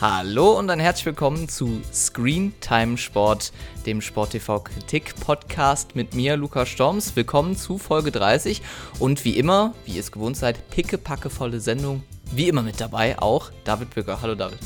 [0.00, 3.52] Hallo und ein herzlich willkommen zu Screen Time Sport,
[3.84, 7.14] dem Sport TV Kritik Podcast mit mir, Lukas Storms.
[7.16, 8.62] Willkommen zu Folge 30
[8.98, 12.02] und wie immer, wie ihr es gewohnt seid, pickepackevolle Sendung.
[12.34, 14.22] Wie immer mit dabei auch David Bücker.
[14.22, 14.56] Hallo David.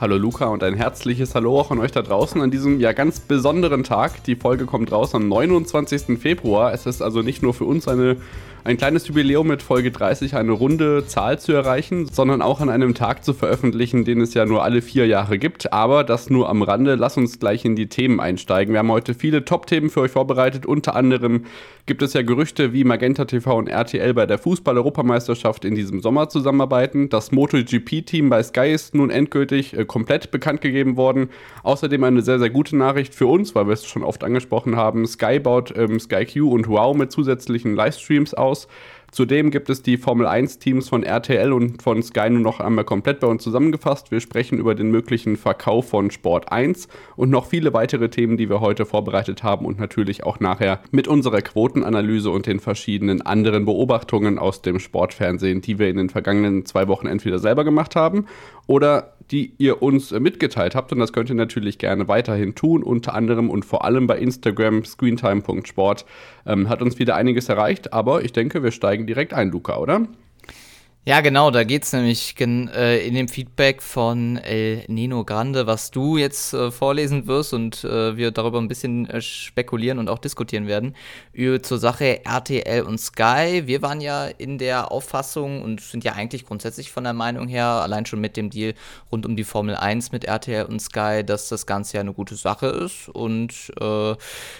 [0.00, 3.20] Hallo Luca und ein herzliches Hallo auch an euch da draußen an diesem ja ganz
[3.20, 4.24] besonderen Tag.
[4.24, 6.18] Die Folge kommt raus am 29.
[6.18, 6.72] Februar.
[6.72, 8.16] Es ist also nicht nur für uns eine
[8.66, 12.94] ein kleines Jubiläum mit Folge 30 eine runde Zahl zu erreichen, sondern auch an einem
[12.94, 15.74] Tag zu veröffentlichen, den es ja nur alle vier Jahre gibt.
[15.74, 16.94] Aber das nur am Rande.
[16.94, 18.72] Lass uns gleich in die Themen einsteigen.
[18.72, 20.64] Wir haben heute viele Top-Themen für euch vorbereitet.
[20.64, 21.44] Unter anderem
[21.84, 26.30] gibt es ja Gerüchte, wie Magenta TV und RTL bei der Fußball-Europameisterschaft in diesem Sommer
[26.30, 27.10] zusammenarbeiten.
[27.10, 31.28] Das MotoGP-Team bei Sky ist nun endgültig äh, komplett bekannt gegeben worden.
[31.64, 35.06] Außerdem eine sehr, sehr gute Nachricht für uns, weil wir es schon oft angesprochen haben.
[35.06, 38.68] Sky baut ähm, SkyQ und Wow mit zusätzlichen Livestreams aus aus.
[39.14, 43.20] Zudem gibt es die Formel 1-Teams von RTL und von Sky nur noch einmal komplett
[43.20, 44.10] bei uns zusammengefasst.
[44.10, 48.48] Wir sprechen über den möglichen Verkauf von Sport 1 und noch viele weitere Themen, die
[48.48, 53.66] wir heute vorbereitet haben und natürlich auch nachher mit unserer Quotenanalyse und den verschiedenen anderen
[53.66, 58.26] Beobachtungen aus dem Sportfernsehen, die wir in den vergangenen zwei Wochen entweder selber gemacht haben
[58.66, 60.92] oder die ihr uns mitgeteilt habt.
[60.92, 64.84] Und das könnt ihr natürlich gerne weiterhin tun, unter anderem und vor allem bei Instagram
[64.84, 66.04] screentime.sport.
[66.46, 70.06] Ähm, hat uns wieder einiges erreicht, aber ich denke, wir steigen direkt ein, Luca, oder?
[71.06, 75.90] Ja, genau, da geht es nämlich äh, in dem Feedback von El Nino Grande, was
[75.90, 80.18] du jetzt äh, vorlesen wirst und äh, wir darüber ein bisschen äh, spekulieren und auch
[80.18, 80.96] diskutieren werden,
[81.60, 83.64] zur Sache RTL und Sky.
[83.66, 87.66] Wir waren ja in der Auffassung und sind ja eigentlich grundsätzlich von der Meinung her,
[87.66, 88.72] allein schon mit dem Deal
[89.12, 92.36] rund um die Formel 1 mit RTL und Sky, dass das Ganze ja eine gute
[92.36, 93.10] Sache ist.
[93.10, 94.14] Und äh,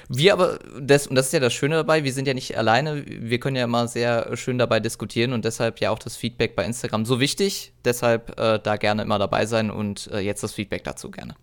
[0.08, 3.02] wir aber, das, und das ist ja das Schöne dabei, wir sind ja nicht alleine,
[3.06, 6.56] wir können ja immer sehr schön dabei diskutieren und deshalb ja auch das Feedback Feedback
[6.56, 7.72] bei Instagram so wichtig.
[7.84, 11.36] Deshalb äh, da gerne immer dabei sein und äh, jetzt das Feedback dazu gerne.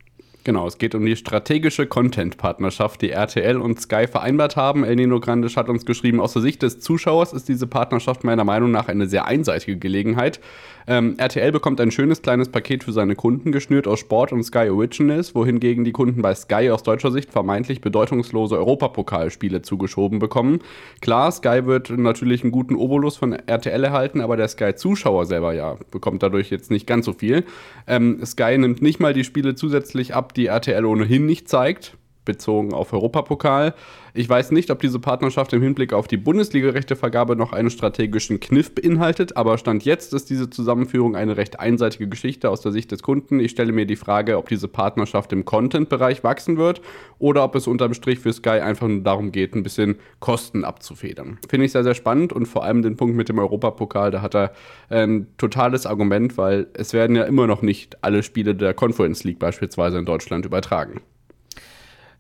[0.44, 4.84] Genau, es geht um die strategische Content-Partnerschaft, die RTL und Sky vereinbart haben.
[4.84, 8.44] El Nino Grandes hat uns geschrieben, aus der Sicht des Zuschauers ist diese Partnerschaft meiner
[8.44, 10.40] Meinung nach eine sehr einseitige Gelegenheit.
[10.88, 14.70] Ähm, RTL bekommt ein schönes kleines Paket für seine Kunden geschnürt aus Sport und Sky
[14.70, 20.60] Originals, wohingegen die Kunden bei Sky aus deutscher Sicht vermeintlich bedeutungslose Europapokalspiele zugeschoben bekommen.
[21.02, 25.78] Klar, Sky wird natürlich einen guten Obolus von RTL erhalten, aber der Sky-Zuschauer selber ja
[25.92, 27.44] bekommt dadurch jetzt nicht ganz so viel.
[27.88, 32.74] Ähm, Sky nimmt nicht mal die Spiele zusätzlich ab, die RTL ohnehin nicht zeigt bezogen
[32.74, 33.74] auf Europapokal.
[34.14, 38.76] Ich weiß nicht, ob diese Partnerschaft im Hinblick auf die Bundesliga-Rechtevergabe noch einen strategischen Kniff
[38.76, 43.04] beinhaltet, aber Stand jetzt ist diese Zusammenführung eine recht einseitige Geschichte aus der Sicht des
[43.04, 43.40] Kunden.
[43.40, 46.82] Ich stelle mir die Frage, ob diese Partnerschaft im Content-Bereich wachsen wird
[47.20, 51.40] oder ob es unterm Strich für Sky einfach nur darum geht, ein bisschen Kosten abzufedern.
[51.50, 54.36] Finde ich sehr, sehr spannend und vor allem den Punkt mit dem Europapokal, da hat
[54.36, 54.52] er
[54.90, 59.40] ein totales Argument, weil es werden ja immer noch nicht alle Spiele der Conference League
[59.40, 61.02] beispielsweise in Deutschland übertragen.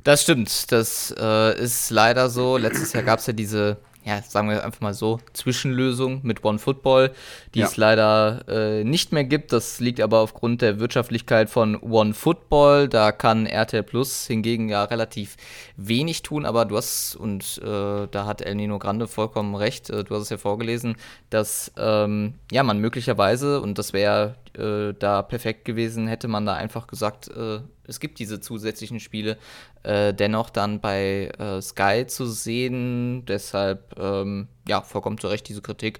[0.03, 2.57] Das stimmt, das äh, ist leider so.
[2.57, 6.57] Letztes Jahr gab es ja diese, ja, sagen wir einfach mal so, Zwischenlösung mit One
[6.57, 7.11] Football,
[7.53, 7.67] die ja.
[7.67, 9.53] es leider äh, nicht mehr gibt.
[9.53, 12.87] Das liegt aber aufgrund der Wirtschaftlichkeit von One Football.
[12.89, 15.37] Da kann RTL Plus hingegen ja relativ
[15.77, 20.03] wenig tun, aber du hast, und äh, da hat El Nino Grande vollkommen recht, äh,
[20.03, 20.95] du hast es ja vorgelesen,
[21.29, 26.53] dass ähm, ja man möglicherweise, und das wäre äh, da perfekt gewesen, hätte man da
[26.53, 29.37] einfach gesagt, äh, es gibt diese zusätzlichen Spiele
[29.83, 33.25] äh, dennoch dann bei äh, Sky zu sehen.
[33.25, 35.99] Deshalb, ähm, ja, vollkommen zu Recht diese Kritik.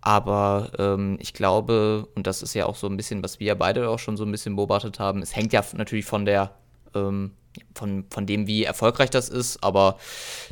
[0.00, 3.88] Aber ähm, ich glaube, und das ist ja auch so ein bisschen, was wir beide
[3.88, 6.54] auch schon so ein bisschen beobachtet haben, es hängt ja natürlich von der,
[6.94, 7.32] ähm,
[7.74, 9.96] von, von dem, wie erfolgreich das ist, aber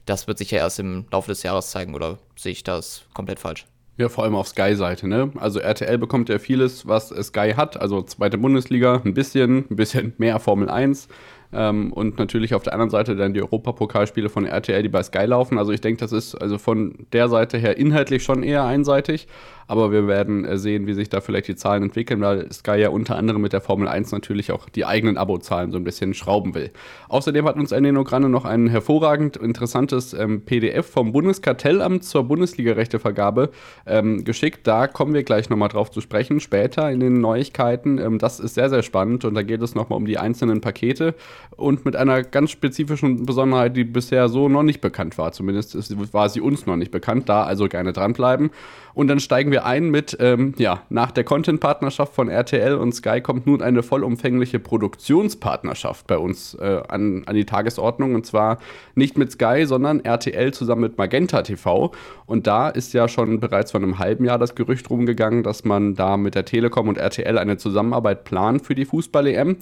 [0.07, 3.41] das wird sich ja erst im Laufe des Jahres zeigen, oder sehe ich das komplett
[3.41, 3.67] falsch?
[3.99, 5.31] Ja, vor allem auf Sky-Seite, ne?
[5.39, 10.15] Also RTL bekommt ja vieles, was Sky hat, also zweite Bundesliga, ein bisschen, ein bisschen
[10.17, 11.09] mehr Formel 1,
[11.53, 15.25] ähm, und natürlich auf der anderen Seite dann die Europapokalspiele von RTL, die bei Sky
[15.25, 15.59] laufen.
[15.59, 19.29] Also ich denke, das ist also von der Seite her inhaltlich schon eher einseitig.
[19.73, 22.91] Aber wir werden äh, sehen, wie sich da vielleicht die Zahlen entwickeln, weil Sky ja
[22.91, 26.55] unter anderem mit der Formel 1 natürlich auch die eigenen Abozahlen so ein bisschen schrauben
[26.55, 26.71] will.
[27.09, 33.51] Außerdem hat uns Eneno Grande noch ein hervorragend interessantes ähm, PDF vom Bundeskartellamt zur Bundesliga-Rechtevergabe
[33.87, 34.67] ähm, geschickt.
[34.67, 37.99] Da kommen wir gleich nochmal drauf zu sprechen, später in den Neuigkeiten.
[37.99, 41.15] Ähm, das ist sehr, sehr spannend und da geht es nochmal um die einzelnen Pakete.
[41.57, 45.33] Und mit einer ganz spezifischen Besonderheit, die bisher so noch nicht bekannt war.
[45.33, 45.75] Zumindest
[46.13, 48.51] war sie uns noch nicht bekannt, da also gerne dranbleiben.
[48.95, 53.21] Und dann steigen wir ein mit, ähm, ja, nach der Content-Partnerschaft von RTL und Sky
[53.21, 58.15] kommt nun eine vollumfängliche Produktionspartnerschaft bei uns äh, an, an die Tagesordnung.
[58.15, 58.59] Und zwar
[58.95, 61.93] nicht mit Sky, sondern RTL zusammen mit Magenta TV.
[62.27, 65.95] Und da ist ja schon bereits vor einem halben Jahr das Gerücht rumgegangen, dass man
[65.95, 69.57] da mit der Telekom und RTL eine Zusammenarbeit plant für die Fußball-EM.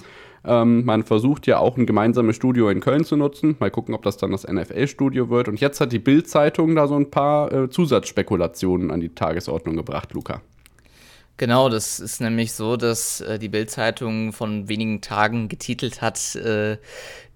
[0.45, 3.57] Ähm, man versucht ja auch ein gemeinsames Studio in Köln zu nutzen.
[3.59, 5.49] Mal gucken, ob das dann das NFL-Studio wird.
[5.49, 10.13] Und jetzt hat die Bild-Zeitung da so ein paar äh, Zusatzspekulationen an die Tagesordnung gebracht,
[10.13, 10.41] Luca.
[11.41, 16.77] Genau, das ist nämlich so, dass äh, die Bild-Zeitung von wenigen Tagen getitelt hat, äh,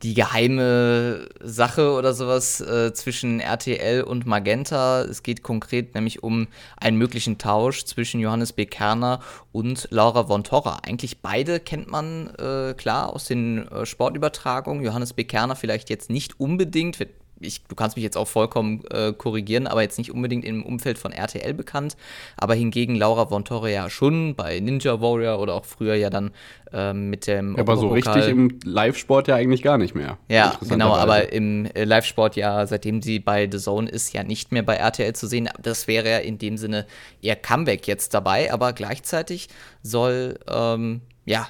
[0.03, 5.01] die geheime Sache oder sowas äh, zwischen RTL und Magenta.
[5.05, 8.67] Es geht konkret nämlich um einen möglichen Tausch zwischen Johannes B.
[8.67, 9.21] Kerner
[9.53, 10.81] und Laura von Torra.
[10.83, 14.85] Eigentlich beide kennt man äh, klar aus den äh, Sportübertragungen.
[14.85, 15.25] Johannes B.
[15.25, 19.67] Kerner vielleicht jetzt nicht unbedingt, wird ich, du kannst mich jetzt auch vollkommen äh, korrigieren,
[19.67, 21.97] aber jetzt nicht unbedingt im Umfeld von RTL bekannt.
[22.37, 26.31] Aber hingegen Laura Von Torre ja schon bei Ninja Warrior oder auch früher ja dann
[26.73, 27.57] ähm, mit dem.
[27.57, 30.19] Aber so richtig im Live-Sport ja eigentlich gar nicht mehr.
[30.29, 34.53] Ja, genau, aber im äh, Live-Sport ja, seitdem sie bei The Zone ist, ja nicht
[34.53, 35.49] mehr bei RTL zu sehen.
[35.63, 36.87] Das wäre ja in dem Sinne
[37.23, 39.49] eher Comeback jetzt dabei, aber gleichzeitig
[39.83, 40.39] soll.
[40.49, 41.49] Ähm, ja,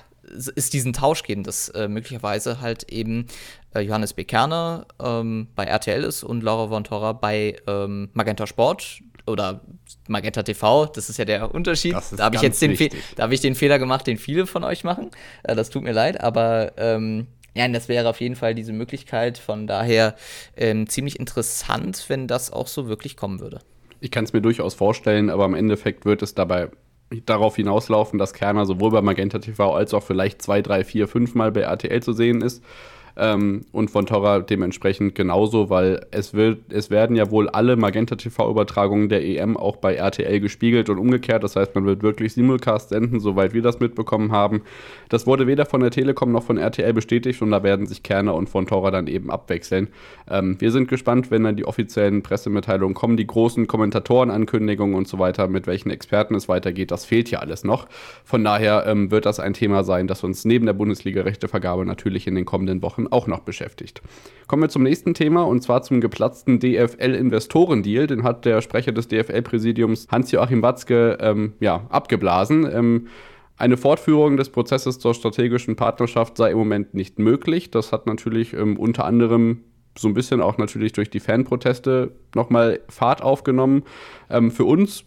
[0.57, 3.27] es diesen Tausch geben, dass äh, möglicherweise halt eben
[3.75, 4.25] äh, Johannes B.
[4.25, 9.63] Kerner ähm, bei RTL ist und Laura von Torra bei ähm, Magenta Sport oder
[10.09, 11.97] Magenta TV, das ist ja der Unterschied.
[12.17, 12.77] Da habe ich jetzt den,
[13.17, 15.11] da hab ich den Fehler gemacht, den viele von euch machen.
[15.43, 19.39] Äh, das tut mir leid, aber ähm, ja, das wäre auf jeden Fall diese Möglichkeit.
[19.39, 20.15] Von daher
[20.57, 23.61] ähm, ziemlich interessant, wenn das auch so wirklich kommen würde.
[24.01, 26.69] Ich kann es mir durchaus vorstellen, aber im Endeffekt wird es dabei
[27.27, 31.35] darauf hinauslaufen, dass Kerner sowohl bei Magenta TV als auch vielleicht zwei, drei, vier, fünf
[31.35, 32.63] Mal bei RTL zu sehen ist.
[33.17, 38.17] Ähm, und von Torra dementsprechend genauso, weil es wird, es werden ja wohl alle Magenta
[38.17, 41.45] TV-Übertragungen der EM auch bei RTL gespiegelt und umgekehrt.
[41.45, 44.63] Das heißt, man wird wirklich Simulcast senden, soweit wir das mitbekommen haben.
[45.09, 48.35] Das wurde weder von der Telekom noch von RTL bestätigt und da werden sich Kerner
[48.35, 49.89] und von Torra dann eben abwechseln.
[50.29, 55.21] Ähm, wir sind gespannt, wenn dann die offiziellen Pressemitteilungen kommen, die großen Kommentatorenankündigungen und so
[55.21, 56.91] weiter, mit welchen Experten es weitergeht.
[56.91, 57.87] Das fehlt ja alles noch.
[58.25, 62.35] Von daher ähm, wird das ein Thema sein, das uns neben der Bundesliga-Rechtevergabe natürlich in
[62.35, 64.03] den kommenden Wochen Wochen auch noch beschäftigt.
[64.47, 68.07] Kommen wir zum nächsten Thema und zwar zum geplatzten DFL-Investorendeal.
[68.07, 72.69] Den hat der Sprecher des DFL-Präsidiums Hans-Joachim Watzke ähm, ja, abgeblasen.
[72.71, 73.09] Ähm,
[73.57, 77.71] eine Fortführung des Prozesses zur strategischen Partnerschaft sei im Moment nicht möglich.
[77.71, 79.61] Das hat natürlich ähm, unter anderem
[79.97, 83.85] so ein bisschen auch natürlich durch die Fanproteste nochmal Fahrt aufgenommen.
[84.29, 85.05] Ähm, für uns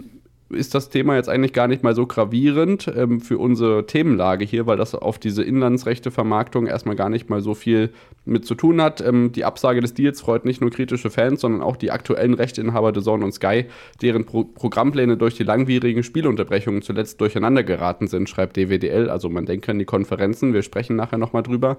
[0.50, 4.66] ist das Thema jetzt eigentlich gar nicht mal so gravierend ähm, für unsere Themenlage hier,
[4.66, 7.92] weil das auf diese Inlandsrechte-Vermarktung erstmal gar nicht mal so viel
[8.26, 9.02] mit zu tun hat.
[9.02, 12.92] Ähm, die Absage des Deals freut nicht nur kritische Fans, sondern auch die aktuellen Rechteinhaber
[12.92, 13.66] der Zone und Sky,
[14.02, 19.10] deren Pro Programmpläne durch die langwierigen Spielunterbrechungen zuletzt durcheinander geraten sind, schreibt DWDL.
[19.10, 21.78] Also man denke an die Konferenzen, wir sprechen nachher nochmal drüber.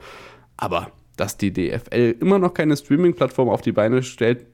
[0.57, 4.47] Aber dass die DFL immer noch keine Streaming-Plattform auf die Beine stellt,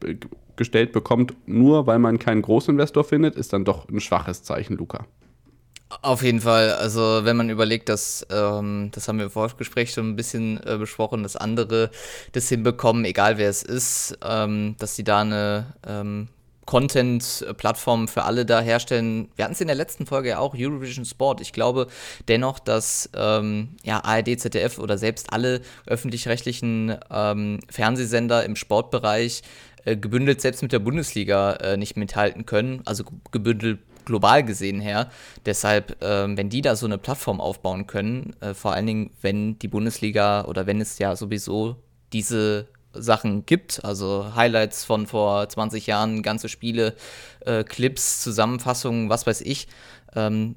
[0.56, 5.06] gestellt bekommt, nur weil man keinen Großinvestor findet, ist dann doch ein schwaches Zeichen, Luca.
[6.02, 6.72] Auf jeden Fall.
[6.72, 10.76] Also wenn man überlegt, dass, ähm, das haben wir im Vorgespräch schon ein bisschen äh,
[10.76, 11.90] besprochen, dass andere
[12.32, 16.28] das hinbekommen, egal wer es ist, ähm, dass sie da eine ähm,
[16.66, 19.28] Content-Plattform für alle da herstellen.
[19.36, 21.40] Wir hatten es in der letzten Folge ja auch, Eurovision Sport.
[21.40, 21.88] Ich glaube
[22.28, 29.42] dennoch, dass ähm, ja, ARD, ZDF oder selbst alle öffentlich-rechtlichen ähm, Fernsehsender im Sportbereich
[29.84, 35.10] gebündelt selbst mit der Bundesliga äh, nicht mithalten können, also gebündelt global gesehen her.
[35.46, 39.58] Deshalb, äh, wenn die da so eine Plattform aufbauen können, äh, vor allen Dingen, wenn
[39.58, 41.76] die Bundesliga oder wenn es ja sowieso
[42.12, 46.94] diese Sachen gibt, also Highlights von vor 20 Jahren, ganze Spiele,
[47.40, 49.66] äh, Clips, Zusammenfassungen, was weiß ich.
[50.14, 50.56] Ähm,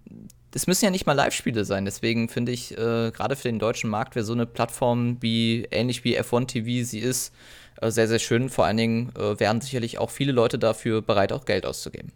[0.53, 3.89] es müssen ja nicht mal Live-Spiele sein, deswegen finde ich, äh, gerade für den deutschen
[3.89, 7.37] Markt wäre so eine Plattform wie, ähnlich wie F1 TV sie ist, äh,
[7.81, 8.49] sehr, sehr schön.
[8.49, 12.11] Vor allen Dingen äh, wären sicherlich auch viele Leute dafür bereit, auch Geld auszugeben.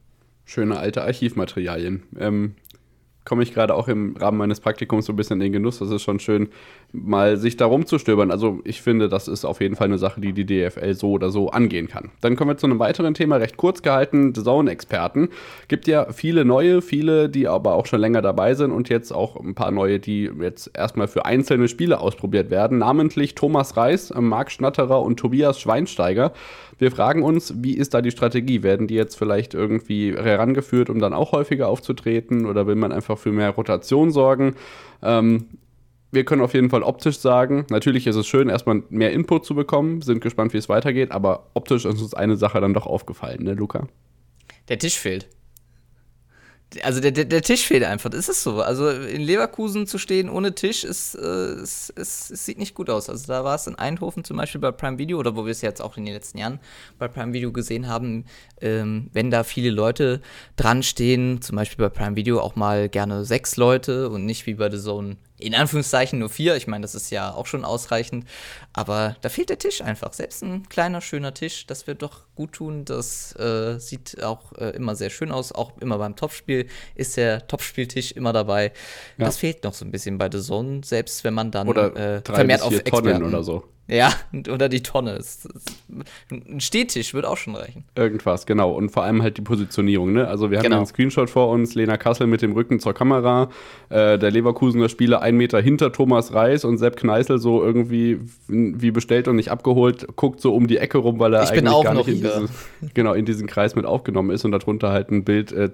[0.45, 2.03] Schöne alte Archivmaterialien.
[2.19, 2.55] Ähm,
[3.23, 5.79] komme ich gerade auch im Rahmen meines Praktikums so ein bisschen in den Genuss.
[5.79, 6.49] Das ist schon schön,
[6.91, 8.31] mal sich da rumzustöbern.
[8.31, 11.29] Also ich finde, das ist auf jeden Fall eine Sache, die die DFL so oder
[11.29, 12.09] so angehen kann.
[12.21, 15.29] Dann kommen wir zu einem weiteren Thema, recht kurz gehalten, Zone-Experten.
[15.67, 19.39] Gibt ja viele neue, viele, die aber auch schon länger dabei sind und jetzt auch
[19.39, 22.79] ein paar neue, die jetzt erstmal für einzelne Spiele ausprobiert werden.
[22.79, 26.33] Namentlich Thomas Reis, Marc Schnatterer und Tobias Schweinsteiger.
[26.81, 28.63] Wir fragen uns, wie ist da die Strategie?
[28.63, 33.19] Werden die jetzt vielleicht irgendwie herangeführt, um dann auch häufiger aufzutreten oder will man einfach
[33.19, 34.55] für mehr Rotation sorgen?
[35.03, 35.45] Ähm,
[36.11, 39.53] wir können auf jeden Fall optisch sagen, natürlich ist es schön, erstmal mehr Input zu
[39.53, 43.43] bekommen, sind gespannt, wie es weitergeht, aber optisch ist uns eine Sache dann doch aufgefallen,
[43.43, 43.87] ne, Luca?
[44.67, 45.27] Der Tisch fehlt
[46.83, 48.09] also der, der, der, Tisch fehlt einfach.
[48.09, 48.61] Das ist so.
[48.61, 52.89] Also in Leverkusen zu stehen ohne Tisch ist, äh, ist, ist, ist, sieht nicht gut
[52.89, 53.09] aus.
[53.09, 55.61] Also da war es in Eindhoven zum Beispiel bei Prime Video oder wo wir es
[55.61, 56.59] jetzt auch in den letzten Jahren
[56.97, 58.25] bei Prime Video gesehen haben,
[58.61, 60.21] ähm, wenn da viele Leute
[60.55, 64.53] dran stehen, zum Beispiel bei Prime Video auch mal gerne sechs Leute und nicht wie
[64.53, 66.55] bei The Zone in Anführungszeichen nur vier.
[66.55, 68.25] Ich meine, das ist ja auch schon ausreichend.
[68.73, 70.13] Aber da fehlt der Tisch einfach.
[70.13, 72.85] Selbst ein kleiner, schöner Tisch, das wird doch gut tun.
[72.85, 75.51] Das äh, sieht auch äh, immer sehr schön aus.
[75.51, 76.60] Auch immer beim Topspiel
[76.95, 78.71] ist der Topspieltisch immer dabei.
[79.17, 79.25] Ja.
[79.25, 82.21] Das fehlt noch so ein bisschen bei The Zone, selbst wenn man dann oder äh,
[82.21, 83.63] vermehrt auf Tonnen Experten oder so.
[83.87, 84.13] Ja,
[84.49, 85.19] oder die Tonne.
[86.29, 87.83] Ein Stehtisch wird auch schon reichen.
[87.95, 88.71] Irgendwas, genau.
[88.71, 90.13] Und vor allem halt die Positionierung.
[90.13, 90.27] Ne?
[90.27, 90.77] Also wir haben genau.
[90.77, 93.49] einen Screenshot vor uns, Lena Kassel mit dem Rücken zur Kamera,
[93.89, 98.91] äh, der Leverkusener Spieler ein Meter hinter Thomas Reis und Sepp Kneißl so irgendwie wie
[98.91, 101.93] bestellt und nicht abgeholt, guckt so um die Ecke rum, weil er ich eigentlich gar
[101.93, 102.49] nicht in, dieses,
[102.93, 105.69] genau, in diesen Kreis mit aufgenommen ist und darunter halt ein Bild äh,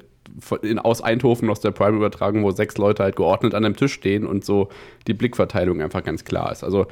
[0.63, 4.25] in, aus Eindhoven aus der Prime-Übertragung, wo sechs Leute halt geordnet an einem Tisch stehen
[4.25, 4.69] und so
[5.07, 6.63] die Blickverteilung einfach ganz klar ist.
[6.63, 6.87] Also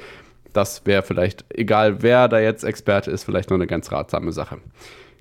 [0.55, 4.57] das wäre vielleicht, egal wer da jetzt Experte ist, vielleicht noch eine ganz ratsame Sache.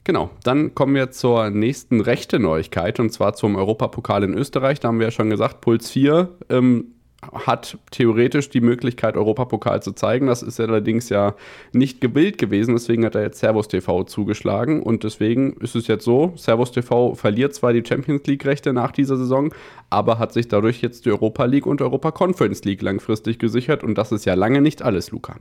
[0.05, 4.79] Genau, dann kommen wir zur nächsten rechte Neuigkeit und zwar zum Europapokal in Österreich.
[4.79, 6.95] Da haben wir ja schon gesagt, Puls 4 ähm,
[7.33, 10.27] hat theoretisch die Möglichkeit, Europapokal zu zeigen.
[10.27, 11.35] Das ist allerdings ja
[11.73, 16.05] nicht gewillt gewesen, deswegen hat er jetzt Servus TV zugeschlagen und deswegen ist es jetzt
[16.05, 19.55] so, Servus TV verliert zwar die Champions League Rechte nach dieser Saison,
[19.91, 23.97] aber hat sich dadurch jetzt die Europa League und Europa Conference League langfristig gesichert und
[23.97, 25.37] das ist ja lange nicht alles, Luca.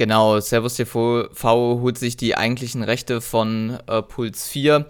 [0.00, 1.28] Genau, Servus TV
[1.82, 4.86] holt sich die eigentlichen Rechte von äh, Puls 4.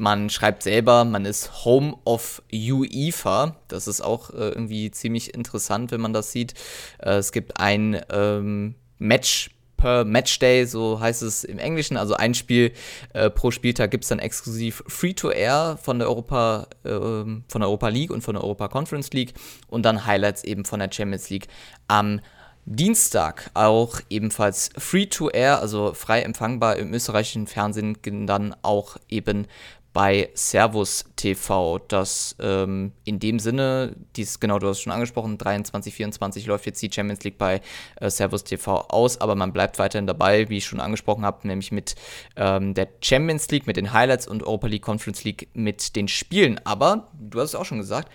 [0.00, 3.56] Man schreibt selber, man ist Home of UEFA.
[3.68, 6.54] Das ist auch äh, irgendwie ziemlich interessant, wenn man das sieht.
[7.00, 11.98] Äh, es gibt ein ähm, Match per Matchday, so heißt es im Englischen.
[11.98, 12.72] Also ein Spiel
[13.12, 17.88] äh, pro Spieltag gibt es dann exklusiv Free-to-Air von der Europa, äh, von der Europa
[17.88, 19.34] League und von der Europa Conference League
[19.68, 21.48] und dann Highlights eben von der Champions League
[21.88, 22.20] am
[22.66, 29.46] Dienstag auch ebenfalls Free-to-Air, also frei empfangbar im österreichischen Fernsehen, dann auch eben
[29.92, 35.92] bei Servus TV, das ähm, in dem Sinne, dies, genau, du hast schon angesprochen, 23,
[35.92, 37.60] 24 läuft jetzt die Champions League bei
[37.96, 41.72] äh, Servus TV aus, aber man bleibt weiterhin dabei, wie ich schon angesprochen habe, nämlich
[41.72, 41.96] mit
[42.36, 46.60] ähm, der Champions League, mit den Highlights und Europa League Conference League mit den Spielen.
[46.64, 48.10] Aber, du hast es auch schon gesagt,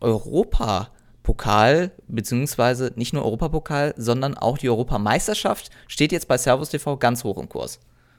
[0.00, 0.90] Europa.
[1.22, 7.22] Pokal, beziehungsweise nicht nur Europapokal, sondern auch die Europameisterschaft steht jetzt bei Servus TV ganz
[7.22, 7.78] hoch im Kurs.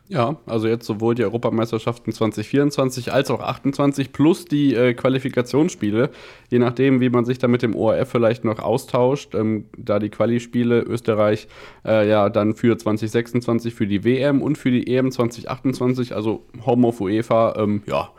[0.09, 6.09] Ja, also jetzt sowohl die Europameisterschaften 2024 als auch 28 plus die äh, Qualifikationsspiele,
[6.49, 10.09] je nachdem, wie man sich da mit dem ORF vielleicht noch austauscht, ähm, da die
[10.09, 11.47] Quali-Spiele Österreich
[11.85, 16.85] äh, ja dann für 2026 für die WM und für die EM 2028, also Home
[16.85, 18.09] of UEFA, ähm, ja,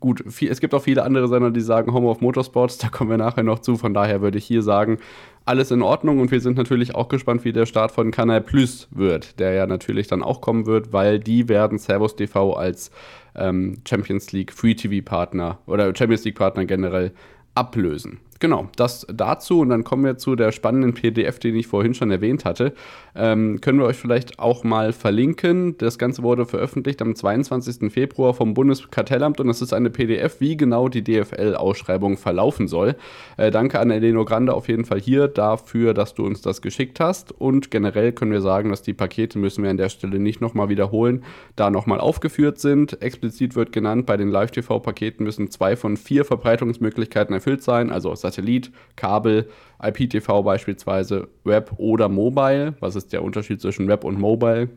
[0.00, 3.10] gut, viel, es gibt auch viele andere Sender, die sagen Home of Motorsports, da kommen
[3.10, 3.76] wir nachher noch zu.
[3.76, 4.98] Von daher würde ich hier sagen,
[5.44, 8.88] alles in Ordnung und wir sind natürlich auch gespannt, wie der Start von Kanal Plus
[8.90, 12.90] wird, der ja natürlich dann auch kommen wird, weil die werden Servus TV als
[13.34, 17.12] ähm, Champions League Free TV Partner oder Champions League Partner generell
[17.54, 18.20] ablösen.
[18.40, 22.10] Genau, das dazu und dann kommen wir zu der spannenden PDF, den ich vorhin schon
[22.10, 22.72] erwähnt hatte.
[23.14, 25.76] Ähm, können wir euch vielleicht auch mal verlinken.
[25.76, 27.92] Das Ganze wurde veröffentlicht am 22.
[27.92, 32.96] Februar vom Bundeskartellamt und es ist eine PDF, wie genau die DFL-Ausschreibung verlaufen soll.
[33.36, 36.98] Äh, danke an Eleno Grande auf jeden Fall hier dafür, dass du uns das geschickt
[36.98, 40.40] hast und generell können wir sagen, dass die Pakete müssen wir an der Stelle nicht
[40.40, 41.24] nochmal wiederholen,
[41.56, 43.02] da nochmal aufgeführt sind.
[43.02, 48.70] Explizit wird genannt, bei den Live-TV-Paketen müssen zwei von vier Verbreitungsmöglichkeiten erfüllt sein, also Satellit,
[48.96, 49.48] Kabel,
[49.82, 52.74] IPTV beispielsweise, Web oder Mobile.
[52.80, 54.68] Was ist der Unterschied zwischen Web und Mobile?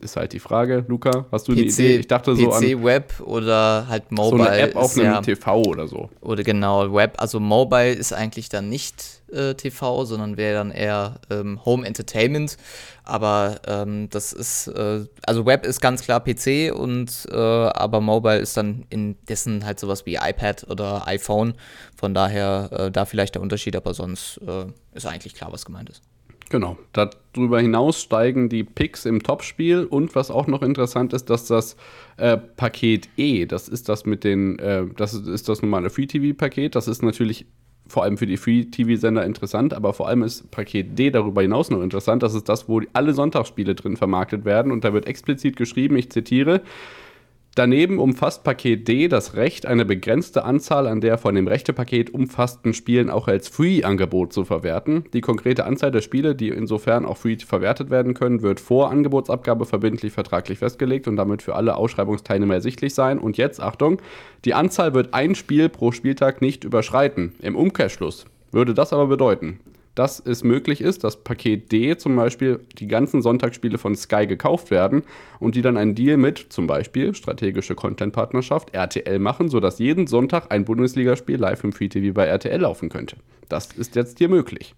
[0.00, 1.26] Ist halt die Frage, Luca.
[1.32, 1.96] Hast du PC, eine Idee?
[1.96, 4.44] Ich dachte so PC, an Web oder halt Mobile.
[4.44, 6.10] So eine App auf einem ja, TV oder so.
[6.20, 7.14] Oder genau, Web.
[7.18, 12.56] Also Mobile ist eigentlich dann nicht äh, TV, sondern wäre dann eher ähm, Home Entertainment.
[13.04, 18.38] Aber ähm, das ist, äh, also Web ist ganz klar PC und äh, aber Mobile
[18.38, 21.54] ist dann in dessen halt sowas wie iPad oder iPhone.
[21.96, 25.90] Von daher äh, da vielleicht der Unterschied, aber sonst äh, ist eigentlich klar, was gemeint
[25.90, 26.02] ist.
[26.52, 26.76] Genau.
[26.92, 31.76] Darüber hinaus steigen die Picks im Topspiel und was auch noch interessant ist, dass das
[32.18, 36.88] äh, Paket E, das ist das mit den, äh, das ist das normale Free-TV-Paket, das
[36.88, 37.46] ist natürlich
[37.92, 41.82] vor allem für die Free-TV-Sender interessant, aber vor allem ist Paket D darüber hinaus noch
[41.82, 42.22] interessant.
[42.22, 46.10] Das ist das, wo alle Sonntagsspiele drin vermarktet werden und da wird explizit geschrieben, ich
[46.10, 46.62] zitiere,
[47.54, 52.72] Daneben umfasst Paket D das Recht, eine begrenzte Anzahl an der von dem Rechtepaket umfassten
[52.72, 55.04] Spielen auch als Free-Angebot zu verwerten.
[55.12, 59.66] Die konkrete Anzahl der Spiele, die insofern auch free verwertet werden können, wird vor Angebotsabgabe
[59.66, 63.18] verbindlich vertraglich festgelegt und damit für alle Ausschreibungsteilnehmer ersichtlich sein.
[63.18, 64.00] Und jetzt, Achtung,
[64.46, 67.34] die Anzahl wird ein Spiel pro Spieltag nicht überschreiten.
[67.42, 69.60] Im Umkehrschluss würde das aber bedeuten,
[69.94, 74.70] dass es möglich ist, dass Paket D zum Beispiel die ganzen Sonntagsspiele von Sky gekauft
[74.70, 75.02] werden
[75.38, 80.50] und die dann einen Deal mit zum Beispiel strategische Content-Partnerschaft RTL machen, sodass jeden Sonntag
[80.50, 83.16] ein Bundesligaspiel live im Free TV bei RTL laufen könnte.
[83.48, 84.74] Das ist jetzt hier möglich.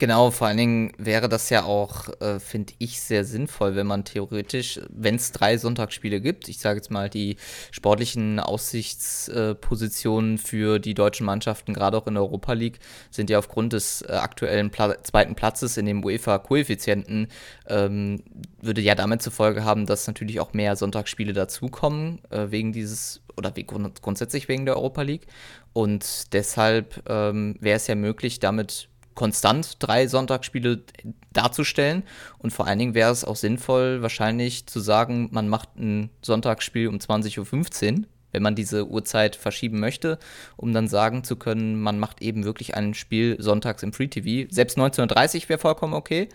[0.00, 4.04] Genau, vor allen Dingen wäre das ja auch, äh, finde ich, sehr sinnvoll, wenn man
[4.04, 7.36] theoretisch, wenn es drei Sonntagsspiele gibt, ich sage jetzt mal die
[7.70, 12.80] sportlichen Aussichtspositionen für die deutschen Mannschaften, gerade auch in der Europa League,
[13.12, 17.28] sind ja aufgrund des äh, aktuellen Pla zweiten Platzes in dem UEFA-Koeffizienten,
[17.68, 18.24] ähm,
[18.60, 23.20] würde ja damit zur Folge haben, dass natürlich auch mehr Sonntagsspiele dazukommen, äh, wegen dieses
[23.36, 25.26] oder grund grundsätzlich wegen der Europa League.
[25.72, 30.82] Und deshalb ähm, wäre es ja möglich, damit konstant drei Sonntagsspiele
[31.32, 32.02] darzustellen.
[32.38, 36.88] Und vor allen Dingen wäre es auch sinnvoll, wahrscheinlich zu sagen, man macht ein Sonntagsspiel
[36.88, 40.18] um 20.15 Uhr, wenn man diese Uhrzeit verschieben möchte,
[40.56, 44.52] um dann sagen zu können, man macht eben wirklich ein Spiel sonntags im Free TV.
[44.52, 46.28] Selbst 19.30 Uhr wäre vollkommen okay.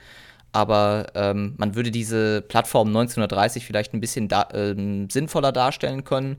[0.52, 4.76] Aber ähm, man würde diese Plattform 1930 vielleicht ein bisschen da, äh,
[5.10, 6.38] sinnvoller darstellen können,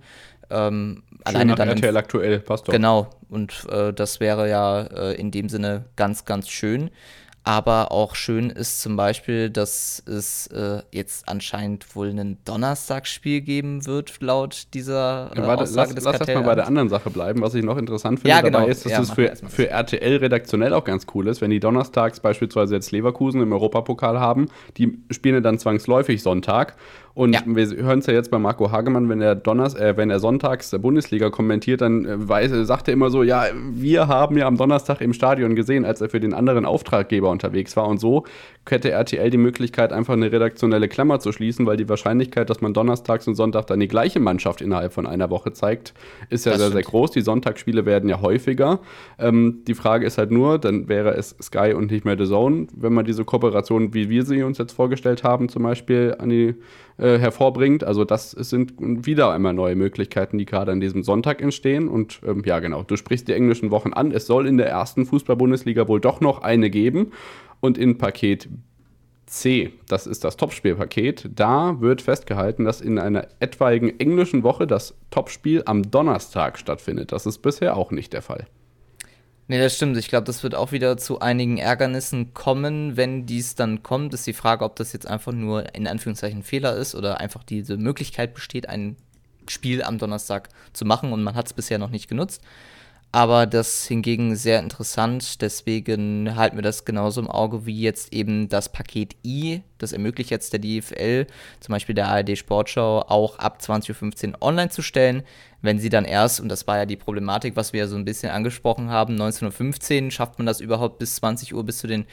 [0.50, 2.72] ähm, alleine dann RTL aktuell, passt doch.
[2.72, 6.90] Genau, und äh, das wäre ja äh, in dem Sinne ganz, ganz schön.
[7.42, 13.86] Aber auch schön ist zum Beispiel, dass es äh, jetzt anscheinend wohl ein Donnerstagsspiel geben
[13.86, 17.40] wird, laut dieser äh, Warte, Aussage lass, des Lass erstmal bei der anderen Sache bleiben.
[17.40, 18.58] Was ich noch interessant finde ja, genau.
[18.58, 21.60] dabei ist, dass ja, es für, für RTL redaktionell auch ganz cool ist, wenn die
[21.60, 26.76] donnerstags beispielsweise jetzt Leverkusen im Europapokal haben, die spielen ja dann zwangsläufig Sonntag
[27.14, 27.40] und ja.
[27.44, 30.70] wir hören es ja jetzt bei Marco Hagemann, wenn er Donners, äh, wenn er sonntags
[30.70, 34.56] der Bundesliga kommentiert, dann äh, weiß, sagt er immer so, ja, wir haben ja am
[34.56, 37.88] Donnerstag im Stadion gesehen, als er für den anderen Auftraggeber unterwegs war.
[37.88, 38.24] Und so
[38.68, 42.72] hätte RTL die Möglichkeit, einfach eine redaktionelle Klammer zu schließen, weil die Wahrscheinlichkeit, dass man
[42.72, 45.94] donnerstags und Sonntag dann die gleiche Mannschaft innerhalb von einer Woche zeigt,
[46.28, 46.72] ist ja das sehr, stimmt.
[46.72, 47.10] sehr groß.
[47.10, 48.78] Die Sonntagsspiele werden ja häufiger.
[49.18, 52.68] Ähm, die Frage ist halt nur, dann wäre es Sky und nicht mehr The Zone,
[52.76, 56.54] wenn man diese Kooperation, wie wir sie uns jetzt vorgestellt haben, zum Beispiel an die
[57.00, 57.82] äh, hervorbringt.
[57.82, 61.88] Also das sind wieder einmal neue Möglichkeiten, die gerade an diesem Sonntag entstehen.
[61.88, 64.12] Und ähm, ja, genau, du sprichst die englischen Wochen an.
[64.12, 67.12] Es soll in der ersten Fußball-Bundesliga wohl doch noch eine geben.
[67.60, 68.48] Und in Paket
[69.24, 74.98] C, das ist das Topspielpaket, da wird festgehalten, dass in einer etwaigen englischen Woche das
[75.10, 77.12] Topspiel am Donnerstag stattfindet.
[77.12, 78.46] Das ist bisher auch nicht der Fall.
[79.50, 79.96] Nee, das stimmt.
[79.96, 84.14] Ich glaube, das wird auch wieder zu einigen Ärgernissen kommen, wenn dies dann kommt.
[84.14, 87.76] Ist die Frage, ob das jetzt einfach nur in Anführungszeichen Fehler ist oder einfach diese
[87.76, 88.94] Möglichkeit besteht, ein
[89.48, 92.42] Spiel am Donnerstag zu machen und man hat es bisher noch nicht genutzt
[93.12, 95.42] aber das hingegen sehr interessant.
[95.42, 99.62] Deswegen halten wir das genauso im Auge wie jetzt eben das Paket I.
[99.78, 101.26] Das ermöglicht jetzt der DFL,
[101.58, 105.24] zum Beispiel der ARD Sportschau, auch ab 20.15 Uhr online zu stellen.
[105.62, 108.04] Wenn sie dann erst, und das war ja die Problematik, was wir ja so ein
[108.04, 112.06] bisschen angesprochen haben, 19.15 Uhr schafft man das überhaupt bis 20 Uhr, bis zu, den,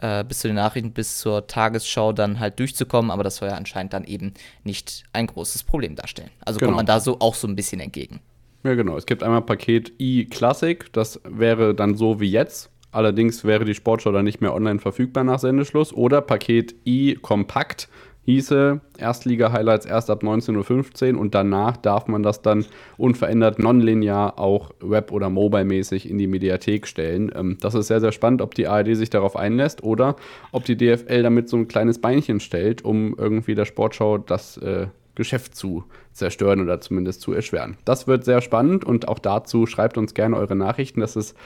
[0.00, 3.10] äh, bis zu den Nachrichten, bis zur Tagesschau dann halt durchzukommen.
[3.10, 6.30] Aber das soll ja anscheinend dann eben nicht ein großes Problem darstellen.
[6.44, 6.68] Also genau.
[6.68, 8.20] kommt man da so auch so ein bisschen entgegen.
[8.64, 8.96] Ja, genau.
[8.96, 12.70] Es gibt einmal Paket i Classic, das wäre dann so wie jetzt.
[12.92, 15.92] Allerdings wäre die Sportschau dann nicht mehr online verfügbar nach Sendeschluss.
[15.92, 17.88] Oder Paket i Kompakt
[18.24, 22.64] hieße Erstliga-Highlights erst ab 19.15 Uhr und danach darf man das dann
[22.96, 27.30] unverändert nonlinear auch web- oder mobile-mäßig in die Mediathek stellen.
[27.34, 30.16] Ähm, das ist sehr, sehr spannend, ob die ARD sich darauf einlässt oder
[30.52, 34.86] ob die DFL damit so ein kleines Beinchen stellt, um irgendwie der Sportschau das äh,
[35.14, 37.76] Geschäft zu zerstören oder zumindest zu erschweren.
[37.84, 41.00] Das wird sehr spannend und auch dazu schreibt uns gerne eure Nachrichten.
[41.00, 41.36] Das ist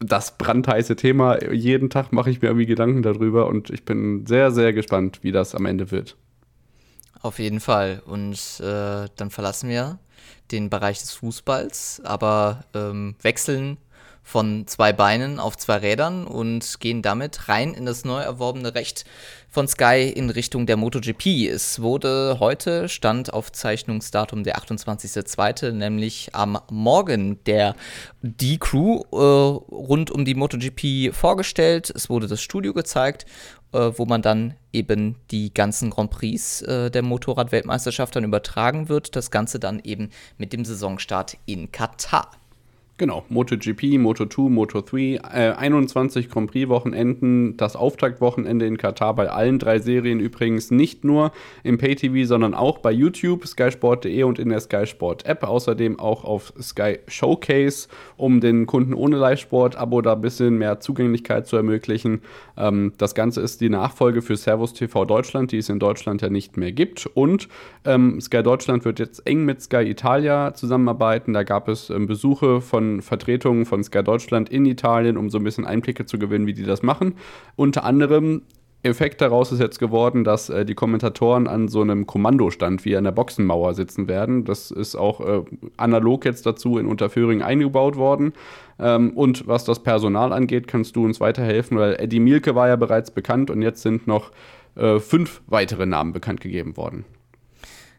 [0.00, 1.42] das brandheiße Thema.
[1.52, 5.32] Jeden Tag mache ich mir irgendwie Gedanken darüber und ich bin sehr, sehr gespannt, wie
[5.32, 6.16] das am Ende wird.
[7.22, 8.02] Auf jeden Fall.
[8.06, 9.98] Und äh, dann verlassen wir
[10.50, 13.76] den Bereich des Fußballs, aber ähm, wechseln
[14.30, 19.04] von zwei Beinen auf zwei Rädern und gehen damit rein in das neu erworbene Recht
[19.48, 21.48] von Sky in Richtung der MotoGP.
[21.48, 27.74] Es wurde heute, stand auf Zeichnungsdatum der 28.02., nämlich am Morgen der
[28.22, 31.90] D-Crew äh, rund um die MotoGP vorgestellt.
[31.92, 33.26] Es wurde das Studio gezeigt,
[33.72, 39.16] äh, wo man dann eben die ganzen Grand Prix äh, der Motorradweltmeisterschaft dann übertragen wird.
[39.16, 42.30] Das Ganze dann eben mit dem Saisonstart in Katar.
[43.00, 49.78] Genau, MotoGP, Moto2, Moto3, äh, 21 Grand Prix-Wochenenden, das Auftaktwochenende in Katar bei allen drei
[49.78, 51.32] Serien übrigens nicht nur
[51.62, 56.24] im Pay-TV, sondern auch bei YouTube, skysport.de und in der Sky Sport App, außerdem auch
[56.24, 62.20] auf Sky Showcase, um den Kunden ohne Live-Sport-Abo da ein bisschen mehr Zugänglichkeit zu ermöglichen.
[62.58, 66.28] Ähm, das Ganze ist die Nachfolge für Servus TV Deutschland, die es in Deutschland ja
[66.28, 67.48] nicht mehr gibt und
[67.86, 72.60] ähm, Sky Deutschland wird jetzt eng mit Sky Italia zusammenarbeiten, da gab es ähm, Besuche
[72.60, 76.54] von Vertretungen von Sky Deutschland in Italien, um so ein bisschen Einblicke zu gewinnen, wie
[76.54, 77.14] die das machen.
[77.56, 78.42] Unter anderem
[78.82, 83.04] Effekt daraus ist jetzt geworden, dass äh, die Kommentatoren an so einem Kommandostand wie an
[83.04, 84.44] der Boxenmauer sitzen werden.
[84.44, 85.42] Das ist auch äh,
[85.76, 88.32] analog jetzt dazu in Unterföhring eingebaut worden.
[88.78, 92.76] Ähm, und was das Personal angeht, kannst du uns weiterhelfen, weil Eddie Mielke war ja
[92.76, 94.30] bereits bekannt und jetzt sind noch
[94.76, 97.04] äh, fünf weitere Namen bekannt gegeben worden.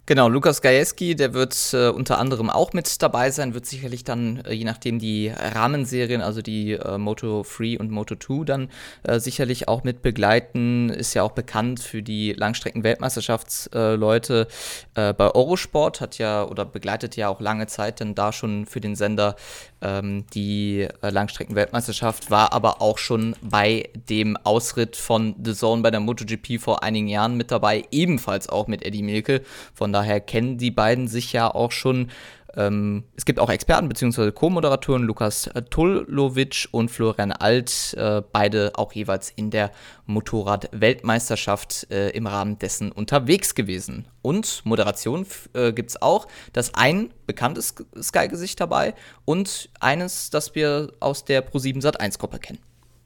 [0.07, 4.43] Genau, Lukas Gajewski, der wird äh, unter anderem auch mit dabei sein, wird sicherlich dann,
[4.45, 8.71] äh, je nachdem die Rahmenserien, also die äh, Moto 3 und Moto 2 dann
[9.03, 10.89] äh, sicherlich auch mit begleiten.
[10.89, 14.47] Ist ja auch bekannt für die Langstrecken-Weltmeisterschaftsleute
[14.95, 18.81] äh, bei Eurosport, hat ja oder begleitet ja auch lange Zeit dann da schon für
[18.81, 19.35] den Sender
[19.81, 25.91] ähm, die äh, Langstrecken-Weltmeisterschaft, war aber auch schon bei dem Ausritt von The Zone bei
[25.91, 29.43] der MotoGP vor einigen Jahren mit dabei, ebenfalls auch mit Eddie Milke.
[29.73, 32.09] Von daher kennen die beiden sich ja auch schon.
[32.55, 34.31] Ähm, es gibt auch Experten bzw.
[34.31, 39.71] Co-Moderatoren, Lukas Tullovic und Florian Alt, äh, beide auch jeweils in der
[40.05, 44.05] Motorrad-Weltmeisterschaft äh, im Rahmen dessen unterwegs gewesen.
[44.21, 50.91] Und Moderation äh, gibt es auch, das ein bekanntes Sky-Gesicht dabei und eines, das wir
[50.99, 52.59] aus der Pro7 Sat1-Gruppe kennen.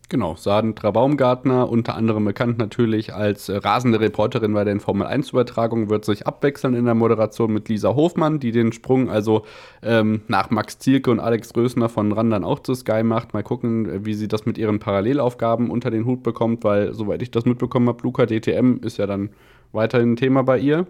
[0.08, 5.89] Genau, Sandra Baumgartner, unter anderem bekannt natürlich als äh, rasende Reporterin bei den Formel 1-Übertragungen,
[5.89, 9.46] wird sich abwechseln in der Moderation mit Lisa Hofmann, die den Sprung also
[9.82, 13.34] ähm, nach Max Zielke und Alex Rösner von Randern auch zu Sky macht.
[13.34, 17.24] Mal gucken, äh, wie sie das mit ihren Parallelaufgaben unter den Hut bekommt, weil, soweit
[17.24, 19.30] ich das mitbekommen habe, Luca DTM ist ja dann
[19.72, 20.86] weiterhin ein Thema bei ihr.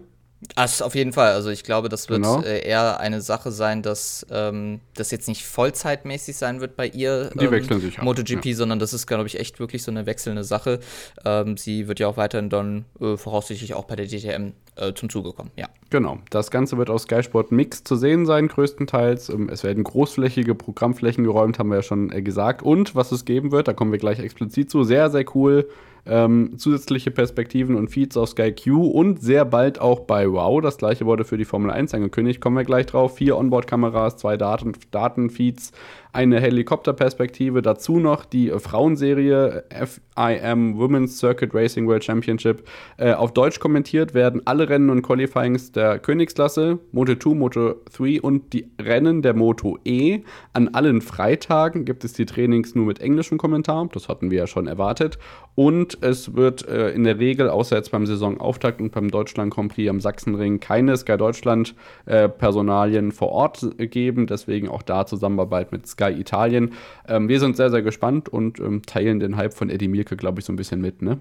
[0.54, 1.32] Das auf jeden Fall.
[1.32, 2.42] Also ich glaube, das wird genau.
[2.42, 7.30] äh, eher eine Sache sein, dass ähm, das jetzt nicht vollzeitmäßig sein wird bei ihr.
[7.34, 8.54] Die ähm, wechseln sich MotoGP, ja.
[8.54, 10.80] sondern das ist, glaube ich, echt wirklich so eine wechselnde Sache.
[11.24, 15.08] Ähm, sie wird ja auch weiterhin dann äh, voraussichtlich auch bei der DTM äh, zum
[15.08, 15.68] Zuge kommen, ja.
[15.88, 16.18] Genau.
[16.30, 19.30] Das Ganze wird aus Sky Sport Mix zu sehen sein, größtenteils.
[19.30, 22.62] Ähm, es werden großflächige Programmflächen geräumt, haben wir ja schon äh, gesagt.
[22.62, 25.66] Und was es geben wird, da kommen wir gleich explizit zu, sehr, sehr cool
[26.06, 30.60] ähm, zusätzliche Perspektiven und Feeds auf Sky Q und sehr bald auch bei Wow.
[30.60, 32.40] Das gleiche wurde für die Formel 1 angekündigt.
[32.40, 33.16] Kommen wir gleich drauf.
[33.16, 35.72] Vier Onboard-Kameras, zwei Daten Datenfeeds,
[36.16, 37.60] eine Helikopterperspektive.
[37.60, 42.66] Dazu noch die Frauenserie FIM Women's Circuit Racing World Championship.
[42.96, 48.22] Äh, auf Deutsch kommentiert werden alle Rennen und Qualifyings der Königsklasse, Moto 2, Moto 3
[48.22, 50.20] und die Rennen der Moto E.
[50.54, 53.86] An allen Freitagen gibt es die Trainings nur mit englischem Kommentar.
[53.92, 55.18] Das hatten wir ja schon erwartet.
[55.54, 59.74] Und es wird äh, in der Regel, außer jetzt beim Saisonauftakt und beim Deutschland Grand
[59.74, 61.74] Prix am Sachsenring, keine Sky Deutschland
[62.06, 64.26] äh, Personalien vor Ort geben.
[64.26, 66.72] Deswegen auch da Zusammenarbeit mit Sky Sky Italien.
[67.08, 70.40] Ähm, wir sind sehr, sehr gespannt und ähm, teilen den Hype von Eddie Mielke, glaube
[70.40, 71.18] ich, so ein bisschen mit, ne?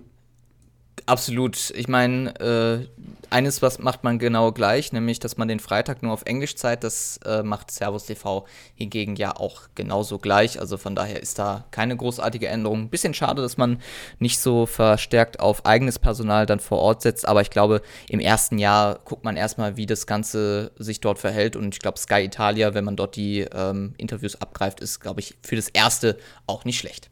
[1.07, 1.69] Absolut.
[1.75, 2.87] Ich meine, äh,
[3.29, 6.83] eines was macht man genau gleich, nämlich, dass man den Freitag nur auf Englisch zeigt.
[6.83, 10.59] Das äh, macht Servus TV hingegen ja auch genauso gleich.
[10.59, 12.89] Also von daher ist da keine großartige Änderung.
[12.89, 13.81] Bisschen schade, dass man
[14.17, 17.27] nicht so verstärkt auf eigenes Personal dann vor Ort setzt.
[17.27, 21.55] Aber ich glaube, im ersten Jahr guckt man erstmal, wie das Ganze sich dort verhält.
[21.55, 25.35] Und ich glaube, Sky Italia, wenn man dort die ähm, Interviews abgreift, ist, glaube ich,
[25.43, 27.11] für das erste auch nicht schlecht.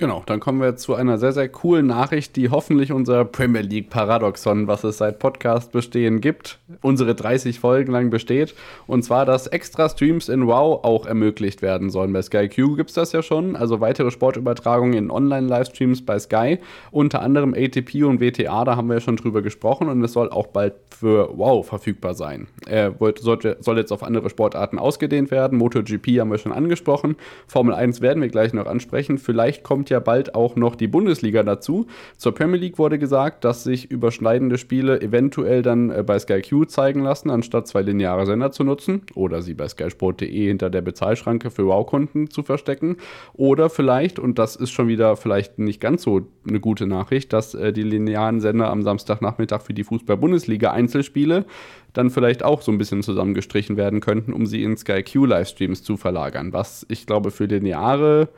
[0.00, 3.90] Genau, dann kommen wir zu einer sehr, sehr coolen Nachricht, die hoffentlich unser Premier League
[3.90, 8.54] Paradoxon, was es seit Podcast bestehen gibt, unsere 30 Folgen lang besteht.
[8.86, 12.14] Und zwar, dass extra Streams in WoW auch ermöglicht werden sollen.
[12.14, 16.60] Bei Sky Q gibt es das ja schon, also weitere Sportübertragungen in Online-Livestreams bei Sky.
[16.90, 20.30] Unter anderem ATP und WTA, da haben wir ja schon drüber gesprochen und es soll
[20.30, 22.46] auch bald für WoW verfügbar sein.
[22.66, 25.58] Er soll jetzt auf andere Sportarten ausgedehnt werden.
[25.58, 27.16] MotoGP haben wir schon angesprochen.
[27.46, 29.18] Formel 1 werden wir gleich noch ansprechen.
[29.18, 31.86] Vielleicht kommt ja bald auch noch die Bundesliga dazu.
[32.16, 36.64] Zur Premier League wurde gesagt, dass sich überschneidende Spiele eventuell dann äh, bei Sky Q
[36.64, 41.50] zeigen lassen, anstatt zwei lineare Sender zu nutzen oder sie bei skysport.de hinter der Bezahlschranke
[41.50, 42.96] für Wow-Kunden zu verstecken.
[43.34, 47.54] Oder vielleicht, und das ist schon wieder vielleicht nicht ganz so eine gute Nachricht, dass
[47.54, 51.44] äh, die linearen Sender am Samstagnachmittag für die Fußball-Bundesliga Einzelspiele
[51.92, 55.82] dann vielleicht auch so ein bisschen zusammengestrichen werden könnten, um sie in Sky Q Livestreams
[55.82, 56.52] zu verlagern.
[56.52, 58.28] Was ich glaube für lineare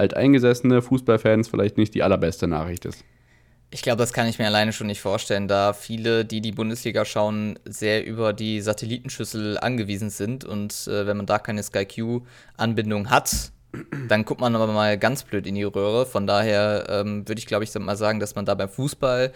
[0.00, 3.04] alteingesessene Fußballfans vielleicht nicht die allerbeste Nachricht ist.
[3.72, 7.04] Ich glaube, das kann ich mir alleine schon nicht vorstellen, da viele, die die Bundesliga
[7.04, 10.44] schauen, sehr über die Satellitenschüssel angewiesen sind.
[10.44, 13.52] Und äh, wenn man da keine SkyQ-Anbindung hat,
[14.08, 16.04] dann guckt man aber mal ganz blöd in die Röhre.
[16.04, 19.32] Von daher ähm, würde ich, glaube ich, mal sagen, dass man da beim Fußball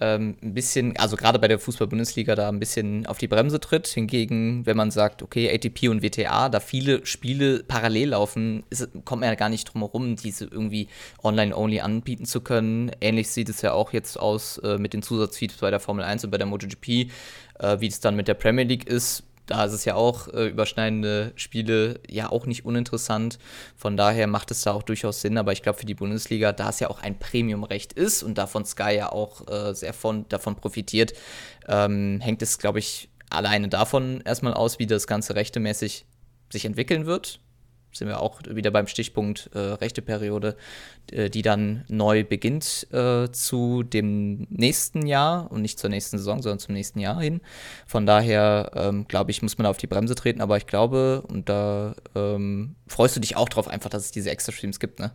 [0.00, 3.86] ähm, ein bisschen, also gerade bei der Fußball-Bundesliga da ein bisschen auf die Bremse tritt.
[3.86, 9.20] Hingegen, wenn man sagt, okay, ATP und WTA, da viele Spiele parallel laufen, ist, kommt
[9.20, 10.88] man ja gar nicht drum herum, diese irgendwie
[11.22, 12.90] online-only anbieten zu können.
[13.00, 16.24] Ähnlich sieht es ja auch jetzt aus äh, mit den Zusatzfeeds bei der Formel 1
[16.24, 19.72] und bei der MotoGP, äh, wie es dann mit der Premier League ist da ist
[19.72, 23.38] es ja auch äh, überschneidende Spiele ja auch nicht uninteressant.
[23.76, 25.38] Von daher macht es da auch durchaus Sinn.
[25.38, 28.66] Aber ich glaube, für die Bundesliga, da es ja auch ein Premium-Recht ist und davon
[28.66, 31.14] Sky ja auch äh, sehr von, davon profitiert,
[31.66, 36.04] ähm, hängt es, glaube ich, alleine davon erstmal aus, wie das Ganze rechtemäßig
[36.50, 37.40] sich entwickeln wird
[37.92, 40.56] sind wir auch wieder beim Stichpunkt äh, rechte Periode,
[41.10, 46.42] äh, die dann neu beginnt äh, zu dem nächsten Jahr und nicht zur nächsten Saison,
[46.42, 47.40] sondern zum nächsten Jahr hin.
[47.86, 51.48] Von daher, ähm, glaube ich, muss man auf die Bremse treten, aber ich glaube, und
[51.48, 55.12] da ähm, freust du dich auch drauf, einfach, dass es diese Extra-Streams gibt, ne?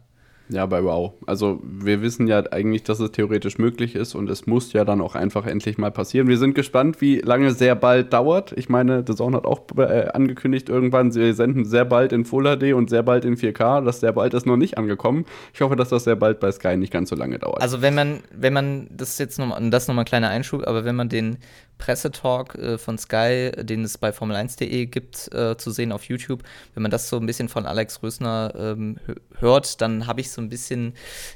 [0.50, 1.14] Ja, bei Wow.
[1.26, 5.00] Also wir wissen ja eigentlich, dass es theoretisch möglich ist und es muss ja dann
[5.00, 6.28] auch einfach endlich mal passieren.
[6.28, 8.54] Wir sind gespannt, wie lange sehr bald dauert.
[8.58, 12.58] Ich meine, The Zone hat auch äh, angekündigt irgendwann, sie senden sehr bald in Full
[12.58, 13.86] HD und sehr bald in 4K.
[13.86, 15.26] Das sehr bald ist noch nicht angekommen.
[15.54, 17.62] Ich hoffe, dass das sehr bald bei Sky nicht ganz so lange dauert.
[17.62, 20.96] Also wenn man, wenn man, das jetzt nochmal, das nochmal ein kleiner Einschub, aber wenn
[20.96, 21.38] man den
[21.78, 26.44] Pressetalk äh, von Sky, den es bei Formel1.de gibt, äh, zu sehen auf YouTube.
[26.74, 28.98] Wenn man das so ein bisschen von Alex Rösner ähm,
[29.40, 30.94] hört, dann habe ich so ein bisschen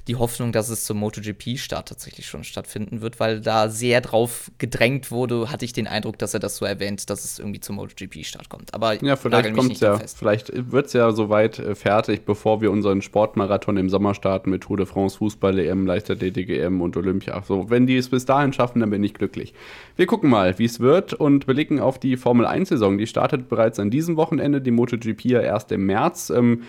[0.08, 5.12] die Hoffnung, dass es zum MotoGP-Start tatsächlich schon stattfinden wird, weil da sehr drauf gedrängt
[5.12, 8.48] wurde, hatte ich den Eindruck, dass er das so erwähnt, dass es irgendwie zum MotoGP-Start
[8.48, 8.74] kommt.
[8.74, 13.02] Aber ja, vielleicht kommt ja, vielleicht wird es ja soweit äh, fertig, bevor wir unseren
[13.02, 17.44] Sportmarathon im Sommer starten mit Tour de France, Fußball, EM, Leichtathletik, EM und Olympia.
[17.46, 19.54] So, wenn die es bis dahin schaffen, dann bin ich glücklich.
[19.98, 22.98] Wir gucken mal, wie es wird und blicken auf die Formel 1-Saison.
[22.98, 26.30] Die startet bereits an diesem Wochenende, die MotoGP ja erst im März.
[26.30, 26.64] Ähm,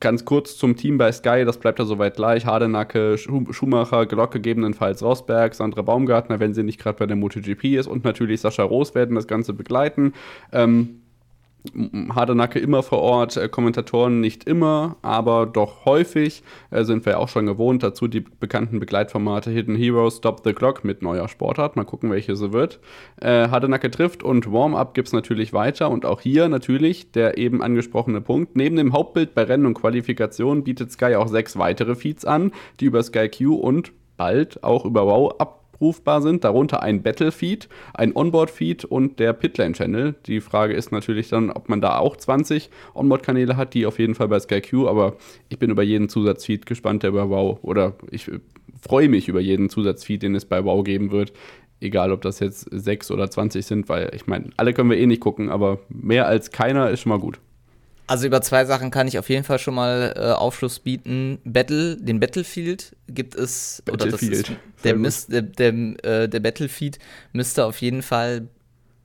[0.00, 2.46] ganz kurz zum Team bei Sky, das bleibt ja soweit gleich.
[2.46, 7.86] Hardenacke, Schumacher, Glock gegebenenfalls Rosberg, Sandra Baumgartner, wenn sie nicht gerade bei der MotoGP ist
[7.86, 10.12] und natürlich Sascha Roos werden das Ganze begleiten.
[10.52, 11.00] Ähm,
[12.14, 17.28] Hardenacke immer vor Ort, äh, Kommentatoren nicht immer, aber doch häufig, äh, sind wir auch
[17.28, 17.82] schon gewohnt.
[17.82, 21.76] Dazu die bekannten Begleitformate Hidden Heroes, Stop the Clock mit neuer Sportart.
[21.76, 22.80] Mal gucken, welche sie wird.
[23.20, 25.90] Äh, Hardenacke trifft und Warm-Up gibt es natürlich weiter.
[25.90, 28.56] Und auch hier natürlich der eben angesprochene Punkt.
[28.56, 32.84] Neben dem Hauptbild bei Rennen und Qualifikation bietet Sky auch sechs weitere Feeds an, die
[32.84, 38.14] über Sky Q und bald auch über Wow ab abrufbar sind, darunter ein Battle-Feed, ein
[38.14, 40.14] Onboard-Feed und der Pitlane-Channel.
[40.26, 44.14] Die Frage ist natürlich dann, ob man da auch 20 Onboard-Kanäle hat, die auf jeden
[44.14, 45.16] Fall bei SkyQ, aber
[45.48, 48.30] ich bin über jeden Zusatzfeed gespannt, der bei Wow, oder ich
[48.80, 51.32] freue mich über jeden Zusatzfeed, den es bei Wow geben wird.
[51.80, 55.06] Egal, ob das jetzt 6 oder 20 sind, weil ich meine, alle können wir eh
[55.06, 57.40] nicht gucken, aber mehr als keiner ist schon mal gut.
[58.06, 61.38] Also über zwei Sachen kann ich auf jeden Fall schon mal äh, Aufschluss bieten.
[61.44, 64.50] Battle, den Battlefield gibt es, Battlefield.
[64.50, 65.72] oder das der, Mist, der, der,
[66.04, 66.98] äh, der Battlefield
[67.32, 68.48] müsste auf jeden Fall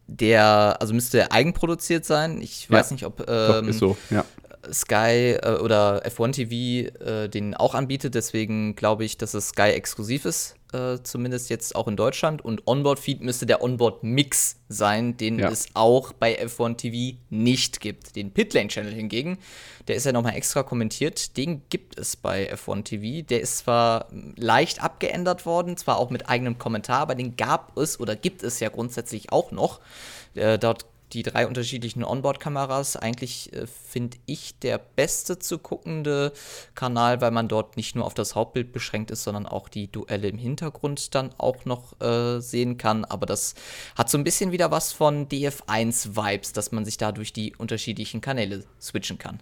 [0.07, 2.41] der, also müsste eigenproduziert sein.
[2.41, 2.77] Ich ja.
[2.77, 4.25] weiß nicht, ob ähm, Doch, so, ja.
[4.71, 8.15] Sky äh, oder F1 TV äh, den auch anbietet.
[8.15, 12.43] Deswegen glaube ich, dass es Sky exklusiv ist, äh, zumindest jetzt auch in Deutschland.
[12.43, 15.49] Und Onboard-Feed müsste der Onboard-Mix sein, den ja.
[15.49, 18.15] es auch bei F1 TV nicht gibt.
[18.15, 19.39] Den Pitlane-Channel hingegen,
[19.87, 23.25] der ist ja nochmal extra kommentiert, den gibt es bei F1 TV.
[23.27, 27.99] Der ist zwar leicht abgeändert worden, zwar auch mit eigenem Kommentar, aber den gab es
[27.99, 29.79] oder gibt es ja grundsätzlich auch noch.
[30.35, 32.95] Äh, dort die drei unterschiedlichen Onboard-Kameras.
[32.95, 36.33] Eigentlich äh, finde ich der beste zu guckende
[36.75, 40.27] Kanal, weil man dort nicht nur auf das Hauptbild beschränkt ist, sondern auch die Duelle
[40.27, 43.05] im Hintergrund dann auch noch äh, sehen kann.
[43.05, 43.55] Aber das
[43.95, 48.21] hat so ein bisschen wieder was von DF1-Vibes, dass man sich da durch die unterschiedlichen
[48.21, 49.39] Kanäle switchen kann.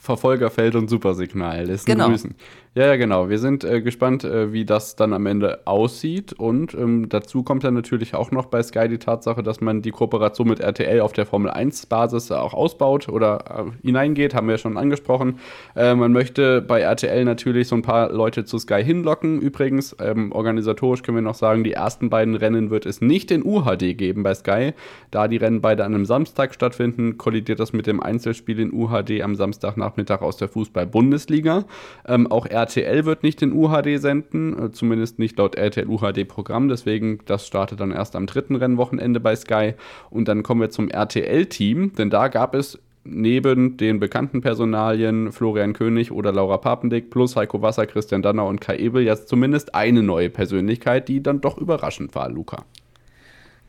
[0.00, 1.66] Verfolgerfeld und Supersignal.
[1.66, 2.08] Lässt genau.
[2.08, 2.34] grüßen.
[2.74, 3.28] Ja, ja, genau.
[3.28, 6.32] Wir sind äh, gespannt, äh, wie das dann am Ende aussieht.
[6.32, 9.90] Und ähm, dazu kommt dann natürlich auch noch bei Sky die Tatsache, dass man die
[9.90, 14.58] Kooperation mit RTL auf der Formel 1-Basis auch ausbaut oder äh, hineingeht, haben wir ja
[14.58, 15.40] schon angesprochen.
[15.74, 19.40] Äh, man möchte bei RTL natürlich so ein paar Leute zu Sky hinlocken.
[19.40, 23.44] Übrigens, ähm, organisatorisch können wir noch sagen, die ersten beiden Rennen wird es nicht in
[23.44, 24.72] UHD geben bei Sky.
[25.10, 29.20] Da die Rennen beide an einem Samstag stattfinden, kollidiert das mit dem Einzelspiel in UHD
[29.22, 31.64] am Samstagnachmittag aus der Fußball-Bundesliga.
[32.06, 37.20] Ähm, auch RTL wird nicht in UHD senden, äh, zumindest nicht laut RTL UHD-Programm, deswegen
[37.26, 39.74] das startet dann erst am dritten Rennwochenende bei Sky.
[40.10, 45.72] Und dann kommen wir zum RTL-Team, denn da gab es neben den bekannten Personalien Florian
[45.72, 50.02] König oder Laura Papendick plus Heiko Wasser, Christian Danner und Kai Ebel jetzt zumindest eine
[50.02, 52.64] neue Persönlichkeit, die dann doch überraschend war, Luca.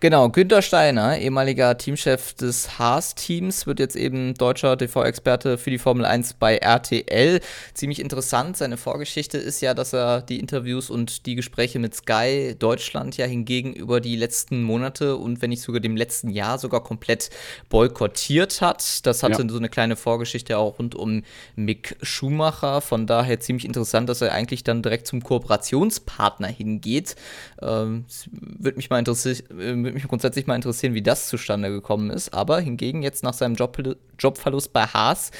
[0.02, 6.06] Genau, Günter Steiner, ehemaliger Teamchef des Haas-Teams, wird jetzt eben deutscher TV-Experte für die Formel
[6.06, 7.42] 1 bei RTL.
[7.74, 8.56] Ziemlich interessant.
[8.56, 13.26] Seine Vorgeschichte ist ja, dass er die Interviews und die Gespräche mit Sky Deutschland ja
[13.26, 17.30] hingegen über die letzten Monate und wenn nicht sogar dem letzten Jahr sogar komplett
[17.68, 19.06] boykottiert hat.
[19.06, 19.50] Das hatte ja.
[19.50, 21.24] so eine kleine Vorgeschichte auch rund um
[21.58, 22.80] Mick Schumacher.
[22.80, 27.18] Von daher ziemlich interessant, dass er eigentlich dann direkt zum Kooperationspartner hingeht.
[27.62, 32.34] Ähm, würde mich mal interessieren würde mich grundsätzlich mal interessieren, wie das zustande gekommen ist.
[32.34, 33.78] Aber hingegen jetzt nach seinem Job,
[34.19, 35.32] Jobverlust bei Haas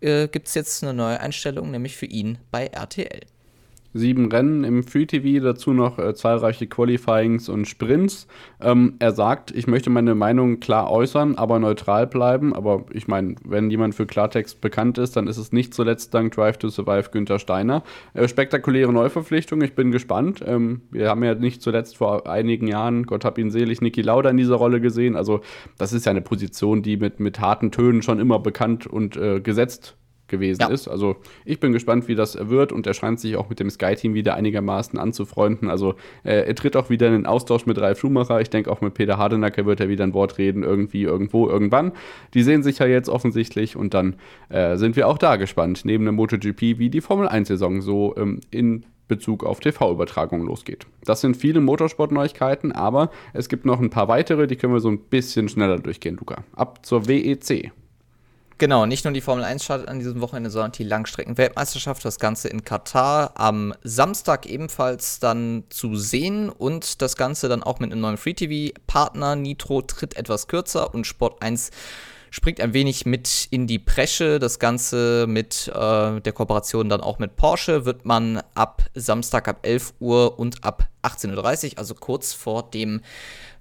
[0.00, 3.20] äh, gibt es jetzt eine neue Einstellung, nämlich für ihn bei RTL
[3.92, 8.26] sieben Rennen im Free TV, dazu noch äh, zahlreiche Qualifyings und Sprints.
[8.60, 12.54] Ähm, er sagt, ich möchte meine Meinung klar äußern, aber neutral bleiben.
[12.54, 16.34] Aber ich meine, wenn jemand für Klartext bekannt ist, dann ist es nicht zuletzt dank
[16.34, 17.82] Drive to Survive Günther Steiner.
[18.14, 20.42] Äh, spektakuläre Neuverpflichtung, ich bin gespannt.
[20.46, 24.30] Ähm, wir haben ja nicht zuletzt vor einigen Jahren, Gott hab ihn selig, Niki Lauda
[24.30, 25.16] in dieser Rolle gesehen.
[25.16, 25.40] Also
[25.78, 29.40] das ist ja eine Position, die mit, mit harten Tönen schon immer bekannt und äh,
[29.40, 29.96] gesetzt
[30.30, 30.68] gewesen ja.
[30.68, 30.88] ist.
[30.88, 34.14] Also ich bin gespannt, wie das wird und er scheint sich auch mit dem Sky-Team
[34.14, 35.68] wieder einigermaßen anzufreunden.
[35.68, 38.40] Also äh, er tritt auch wieder in den Austausch mit Ralf Schumacher.
[38.40, 41.92] Ich denke auch mit Peter Hardenacker wird er wieder ein Wort reden, irgendwie, irgendwo, irgendwann.
[42.32, 44.16] Die sehen sich ja jetzt offensichtlich und dann
[44.48, 48.40] äh, sind wir auch da gespannt, neben der MotoGP, wie die Formel 1-Saison so ähm,
[48.50, 50.86] in Bezug auf TV-Übertragungen losgeht.
[51.04, 54.88] Das sind viele Motorsport-Neuigkeiten, aber es gibt noch ein paar weitere, die können wir so
[54.88, 56.44] ein bisschen schneller durchgehen, Luca.
[56.54, 57.72] Ab zur WEC.
[58.60, 62.48] Genau, nicht nur die Formel 1 startet an diesem Wochenende, sondern die Langstrecken-Weltmeisterschaft, das Ganze
[62.48, 68.02] in Katar am Samstag ebenfalls dann zu sehen und das Ganze dann auch mit einem
[68.02, 69.34] neuen Free-TV-Partner.
[69.36, 71.70] Nitro tritt etwas kürzer und Sport 1
[72.30, 74.38] springt ein wenig mit in die Presche.
[74.38, 79.60] Das Ganze mit äh, der Kooperation dann auch mit Porsche wird man ab Samstag ab
[79.62, 83.00] 11 Uhr und ab 18.30 Uhr, also kurz vor dem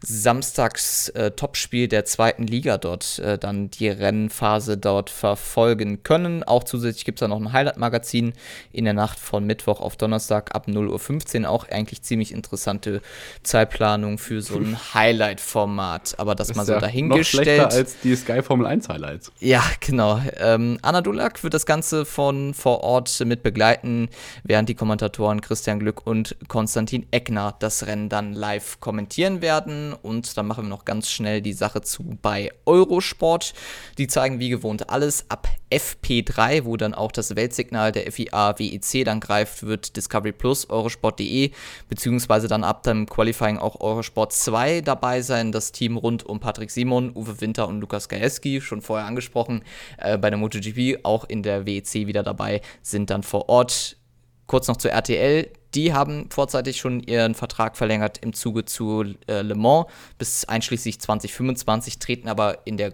[0.01, 6.43] samstags äh, Topspiel der zweiten Liga dort äh, dann die Rennphase dort verfolgen können.
[6.43, 8.33] Auch zusätzlich gibt es da noch ein Highlight-Magazin
[8.71, 11.49] in der Nacht von Mittwoch auf Donnerstag ab 0.15 Uhr.
[11.49, 13.01] Auch eigentlich ziemlich interessante
[13.43, 16.15] Zeitplanung für so ein Highlight-Format.
[16.17, 17.47] Aber das, das mal so ja dahingestellt.
[17.47, 19.31] Noch schlechter als die Sky Formel 1 Highlights.
[19.39, 20.21] Ja, genau.
[20.37, 24.09] Ähm, Anna Dulak wird das Ganze von vor Ort mit begleiten,
[24.43, 30.37] während die Kommentatoren Christian Glück und Konstantin Eckner das Rennen dann live kommentieren werden und
[30.37, 33.53] dann machen wir noch ganz schnell die Sache zu bei Eurosport.
[33.97, 39.05] Die zeigen wie gewohnt alles ab FP3, wo dann auch das Weltsignal der FIA WEC
[39.05, 41.51] dann greift, wird Discovery Plus, Eurosport.de,
[41.87, 45.51] beziehungsweise dann ab dem Qualifying auch Eurosport 2 dabei sein.
[45.51, 49.61] Das Team rund um Patrick Simon, Uwe Winter und Lukas Gajewski, schon vorher angesprochen,
[49.97, 53.97] äh, bei der MotoGP auch in der WEC wieder dabei, sind dann vor Ort.
[54.47, 55.51] Kurz noch zur RTL.
[55.75, 59.85] Die haben vorzeitig schon ihren Vertrag verlängert im Zuge zu äh, Le Mans
[60.17, 62.93] bis einschließlich 2025, treten aber in der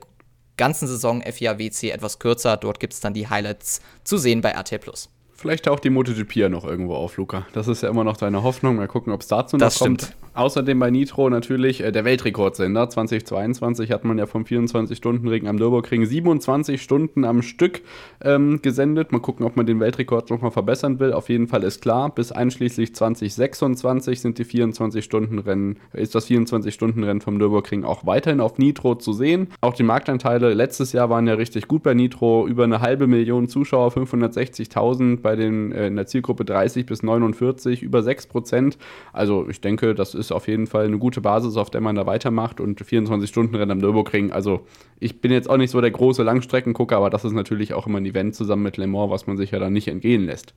[0.58, 2.58] ganzen Saison FIA WC etwas kürzer.
[2.58, 5.10] Dort gibt es dann die Highlights zu sehen bei RT Plus.
[5.34, 7.46] Vielleicht taucht die MotoGP ja noch irgendwo auf, Luca.
[7.54, 8.78] Das ist ja immer noch deine Hoffnung.
[8.78, 10.04] Mal gucken, ob es dazu noch das kommt.
[10.04, 10.25] Stimmt.
[10.36, 12.90] Außerdem bei Nitro natürlich äh, der Weltrekordsender.
[12.90, 17.82] 2022 hat man ja vom 24-Stunden-Ring am Nürburgring 27 Stunden am Stück
[18.22, 19.14] ähm, gesendet.
[19.14, 21.14] Mal gucken, ob man den Weltrekord nochmal verbessern will.
[21.14, 27.38] Auf jeden Fall ist klar, bis einschließlich 2026 sind die 24-Stunden-Rennen, ist das 24-Stunden-Rennen vom
[27.38, 29.48] Nürburgring auch weiterhin auf Nitro zu sehen.
[29.62, 32.46] Auch die Marktanteile letztes Jahr waren ja richtig gut bei Nitro.
[32.46, 37.84] Über eine halbe Million Zuschauer, 560.000 bei den äh, in der Zielgruppe 30 bis 49,
[37.84, 38.78] über 6 Prozent.
[39.14, 41.96] Also ich denke, das ist ist auf jeden Fall eine gute Basis, auf der man
[41.96, 44.32] da weitermacht und 24-Stunden-Rennen am Nürburgring.
[44.32, 44.66] Also
[45.00, 48.00] ich bin jetzt auch nicht so der große Langstreckengucker, aber das ist natürlich auch immer
[48.00, 50.54] ein Event zusammen mit Le Mans, was man sich ja dann nicht entgehen lässt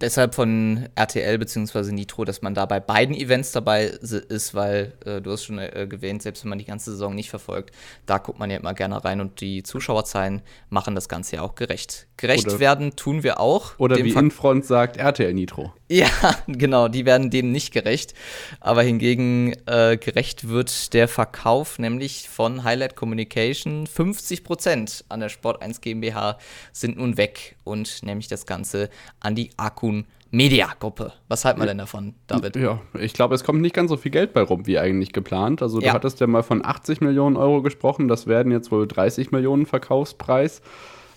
[0.00, 1.92] deshalb von RTL bzw.
[1.92, 5.68] Nitro, dass man da bei beiden Events dabei ist, weil äh, du hast schon äh,
[5.68, 7.74] erwähnt, selbst wenn man die ganze Saison nicht verfolgt,
[8.06, 11.54] da guckt man ja immer gerne rein und die Zuschauerzahlen machen das Ganze ja auch
[11.54, 12.07] gerecht.
[12.18, 13.78] Gerecht oder, werden tun wir auch.
[13.78, 15.72] Oder wie Ver Infront sagt, RTL Nitro.
[15.88, 16.08] Ja,
[16.48, 18.12] genau, die werden dem nicht gerecht.
[18.60, 23.86] Aber hingegen äh, gerecht wird der Verkauf nämlich von Highlight Communication.
[23.86, 26.38] 50% an der Sport 1 GmbH
[26.72, 31.12] sind nun weg und nämlich das Ganze an die Akun Media Gruppe.
[31.28, 32.56] Was halten wir denn davon, David?
[32.56, 35.62] Ja, ich glaube, es kommt nicht ganz so viel Geld bei rum, wie eigentlich geplant.
[35.62, 35.94] Also, du ja.
[35.94, 38.08] hattest ja mal von 80 Millionen Euro gesprochen.
[38.08, 40.60] Das werden jetzt wohl 30 Millionen Verkaufspreis.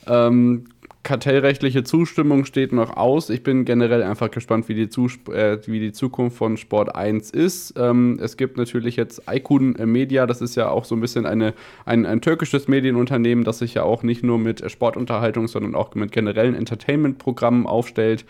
[0.08, 0.66] Ähm,
[1.04, 3.30] kartellrechtliche Zustimmung steht noch aus.
[3.30, 7.32] Ich bin generell einfach gespannt, wie die, Zusp äh, wie die Zukunft von Sport 1
[7.32, 7.74] ist.
[7.78, 11.54] Ähm, es gibt natürlich jetzt Aykun Media, das ist ja auch so ein bisschen eine,
[11.86, 16.12] ein, ein türkisches Medienunternehmen, das sich ja auch nicht nur mit Sportunterhaltung, sondern auch mit
[16.12, 18.26] generellen Entertainment-Programmen aufstellt.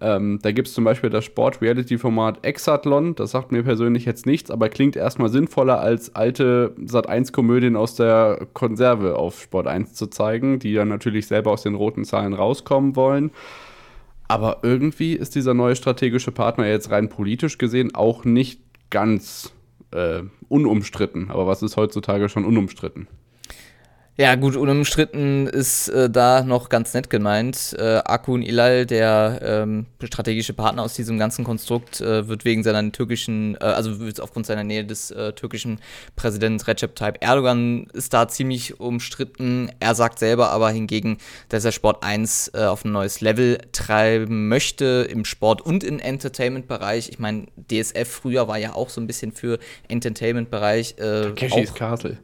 [0.00, 3.14] Ähm, da gibt es zum Beispiel das Sport-Reality-Format Exathlon.
[3.14, 8.46] Das sagt mir persönlich jetzt nichts, aber klingt erstmal sinnvoller als alte Sat1-Komödien aus der
[8.52, 12.94] Konserve auf Sport 1 zu zeigen, die dann natürlich selber aus den roten Zahlen rauskommen
[12.94, 13.30] wollen.
[14.28, 19.52] Aber irgendwie ist dieser neue strategische Partner jetzt rein politisch gesehen auch nicht ganz
[19.92, 21.30] äh, unumstritten.
[21.30, 23.08] Aber was ist heutzutage schon unumstritten?
[24.18, 27.76] Ja, gut, unumstritten ist äh, da noch ganz nett gemeint.
[27.78, 32.90] Äh, Akun Ilal, der ähm, strategische Partner aus diesem ganzen Konstrukt, äh, wird wegen seiner
[32.92, 33.92] türkischen, äh, also
[34.22, 35.80] aufgrund seiner Nähe des äh, türkischen
[36.16, 39.70] Präsidenten Recep Tayyip Erdogan ist da ziemlich umstritten.
[39.80, 41.18] Er sagt selber aber hingegen,
[41.50, 45.98] dass er Sport 1 äh, auf ein neues Level treiben möchte im Sport und im
[45.98, 47.10] Entertainment-Bereich.
[47.10, 49.58] Ich meine, DSF früher war ja auch so ein bisschen für
[49.88, 50.94] Entertainment-Bereich.
[50.96, 52.16] Äh, Takeshis Castle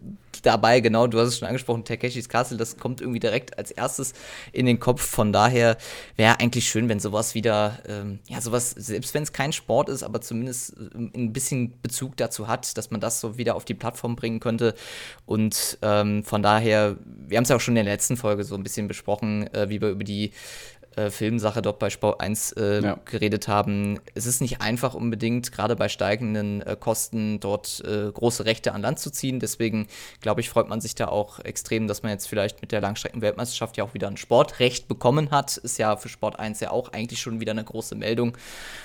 [0.43, 4.13] dabei, genau, du hast es schon angesprochen, Takeshis Castle, das kommt irgendwie direkt als erstes
[4.53, 5.03] in den Kopf.
[5.03, 5.77] Von daher
[6.17, 10.03] wäre eigentlich schön, wenn sowas wieder, ähm, ja, sowas, selbst wenn es kein Sport ist,
[10.03, 13.75] aber zumindest ähm, ein bisschen Bezug dazu hat, dass man das so wieder auf die
[13.75, 14.75] Plattform bringen könnte.
[15.27, 18.55] Und ähm, von daher, wir haben es ja auch schon in der letzten Folge so
[18.55, 20.33] ein bisschen besprochen, äh, wie wir über die
[20.97, 22.99] äh, Filmsache dort bei Sport 1 äh, ja.
[23.05, 24.01] geredet haben.
[24.15, 28.83] Es ist nicht einfach unbedingt, gerade bei steigenden äh, Kosten, dort äh, große Rechte an
[28.83, 29.41] Land zu ziehen.
[29.41, 29.87] Deswegen,
[30.21, 33.77] glaube ich, freut man sich da auch extrem, dass man jetzt vielleicht mit der Langstreckenweltmeisterschaft
[33.77, 35.57] ja auch wieder ein Sportrecht bekommen hat.
[35.57, 38.37] Ist ja für Sport 1 ja auch eigentlich schon wieder eine große Meldung.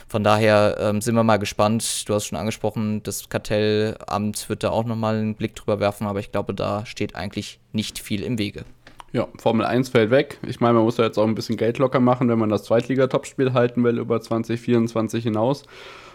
[0.08, 2.08] Von daher ähm, sind wir mal gespannt.
[2.08, 6.20] Du hast schon angesprochen, das Kartellamt wird da auch nochmal einen Blick drüber werfen, aber
[6.20, 8.66] ich glaube, da steht eigentlich nicht viel im Wege.
[9.14, 10.38] Ja, Formel 1 fällt weg.
[10.46, 12.64] Ich meine, man muss ja jetzt auch ein bisschen Geld locker machen, wenn man das
[12.66, 15.64] Zweitliga-Topspiel halten will über 2024 hinaus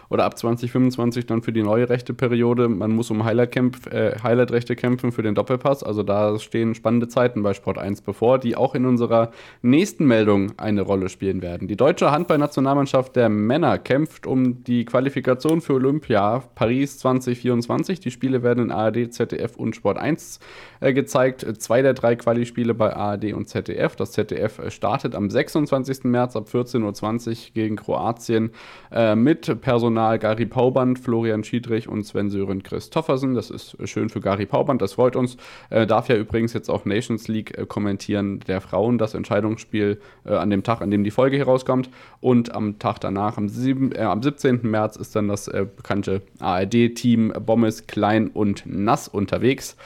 [0.09, 2.69] oder ab 2025 dann für die neue rechte Periode.
[2.69, 5.83] Man muss um Highlight-Rechte äh, Highlight kämpfen für den Doppelpass.
[5.83, 9.31] Also da stehen spannende Zeiten bei Sport 1 bevor, die auch in unserer
[9.61, 11.67] nächsten Meldung eine Rolle spielen werden.
[11.67, 17.99] Die deutsche Handballnationalmannschaft der Männer kämpft um die Qualifikation für Olympia Paris 2024.
[17.99, 20.39] Die Spiele werden in ARD, ZDF und Sport 1
[20.79, 21.45] äh, gezeigt.
[21.61, 23.95] Zwei der drei Quali-Spiele bei ARD und ZDF.
[23.95, 26.03] Das ZDF äh, startet am 26.
[26.03, 28.51] März ab 14.20 Uhr gegen Kroatien
[28.91, 33.35] äh, mit Personal Personal Gary Pauband, Florian Schiedrich und Sven-Sören Christoffersen.
[33.35, 35.37] Das ist schön für Gary Pauband, das freut uns.
[35.69, 40.33] Äh, darf ja übrigens jetzt auch Nations League äh, kommentieren der Frauen, das Entscheidungsspiel äh,
[40.33, 41.91] an dem Tag, an dem die Folge hier rauskommt.
[42.21, 44.61] Und am Tag danach, am, 7, äh, am 17.
[44.63, 49.77] März, ist dann das äh, bekannte ARD-Team Bommes Klein und Nass unterwegs.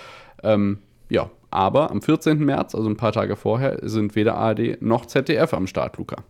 [0.42, 0.78] Ähm,
[1.10, 2.40] ja, aber am 14.
[2.40, 6.24] März, also ein paar Tage vorher, sind weder ARD noch ZDF am Start, Luca.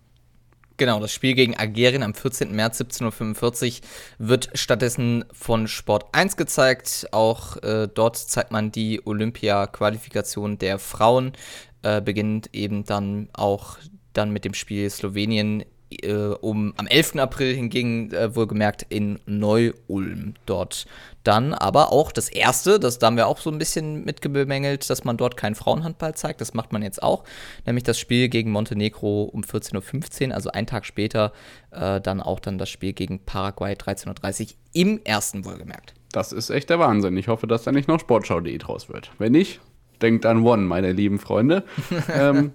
[0.77, 2.55] Genau, das Spiel gegen Algerien am 14.
[2.55, 7.07] März 17.45 Uhr wird stattdessen von Sport 1 gezeigt.
[7.11, 11.33] Auch äh, dort zeigt man die Olympia-Qualifikation der Frauen.
[11.81, 13.79] Äh, beginnt eben dann auch
[14.13, 17.15] dann mit dem Spiel Slowenien äh, um am 11.
[17.17, 20.85] April hingegen äh, wohlgemerkt in Neu-Ulm dort
[21.27, 25.03] dann aber auch das erste, das da haben wir auch so ein bisschen mitgebemängelt, dass
[25.03, 26.39] man dort keinen Frauenhandball zeigt.
[26.39, 27.25] Das macht man jetzt auch,
[27.65, 31.33] nämlich das Spiel gegen Montenegro um 14.15 Uhr, also einen Tag später
[31.71, 35.93] äh, dann auch dann das Spiel gegen Paraguay 13.30 Uhr im ersten wohlgemerkt.
[36.13, 37.17] Das ist echt der Wahnsinn.
[37.17, 39.11] Ich hoffe, dass da nicht noch Sportschau.de draus wird.
[39.17, 39.59] Wenn nicht,
[40.01, 41.65] denkt an One, meine lieben Freunde.
[42.13, 42.51] ähm,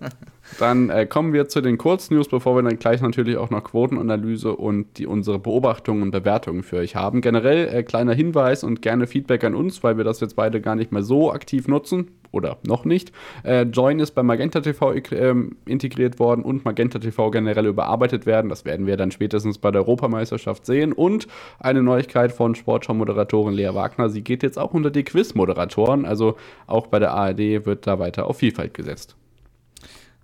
[0.59, 4.55] dann äh, kommen wir zu den Kurznews, bevor wir dann gleich natürlich auch noch Quotenanalyse
[4.55, 7.21] und die, unsere Beobachtungen und Bewertungen für euch haben.
[7.21, 10.77] Generell äh, kleiner Hinweis und gerne Feedback an uns, weil wir das jetzt beide gar
[10.77, 13.13] nicht mehr so aktiv nutzen oder noch nicht.
[13.45, 15.35] Äh, Join ist bei Magenta TV äh,
[15.67, 18.49] integriert worden und Magenta TV generell überarbeitet werden.
[18.49, 20.93] Das werden wir dann spätestens bei der Europameisterschaft sehen.
[20.93, 21.29] Und
[21.61, 24.09] eine Neuigkeit von Sportschau-Moderatorin Lea Wagner.
[24.09, 26.05] Sie geht jetzt auch unter die Quiz-Moderatoren.
[26.05, 26.37] Also
[26.67, 29.17] auch bei der ARD wird da weiter auf Vielfalt gesetzt.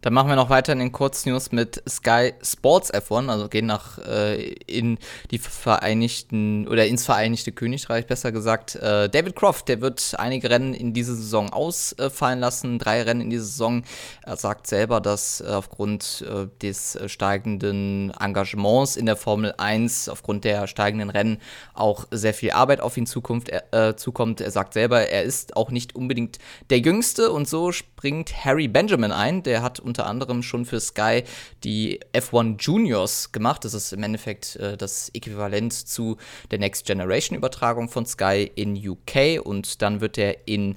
[0.00, 3.98] Dann machen wir noch weiter in den Kurznews mit Sky Sports F1, also gehen nach
[3.98, 4.98] äh, in
[5.30, 8.76] die Vereinigten oder ins Vereinigte Königreich, besser gesagt.
[8.76, 13.30] Äh, David Croft, der wird einige Rennen in dieser Saison ausfallen lassen, drei Rennen in
[13.30, 13.82] dieser Saison.
[14.22, 20.44] Er sagt selber, dass äh, aufgrund äh, des steigenden Engagements in der Formel 1, aufgrund
[20.44, 21.38] der steigenden Rennen
[21.74, 24.40] auch sehr viel Arbeit auf ihn Zukunft, äh, zukommt.
[24.40, 26.38] Er sagt selber, er ist auch nicht unbedingt
[26.70, 31.24] der Jüngste und so springt Harry Benjamin ein, der hat unter anderem schon für Sky
[31.64, 33.64] die F1 Juniors gemacht.
[33.64, 36.16] Das ist im Endeffekt äh, das Äquivalent zu
[36.50, 40.76] der Next Generation Übertragung von Sky in UK und dann wird er in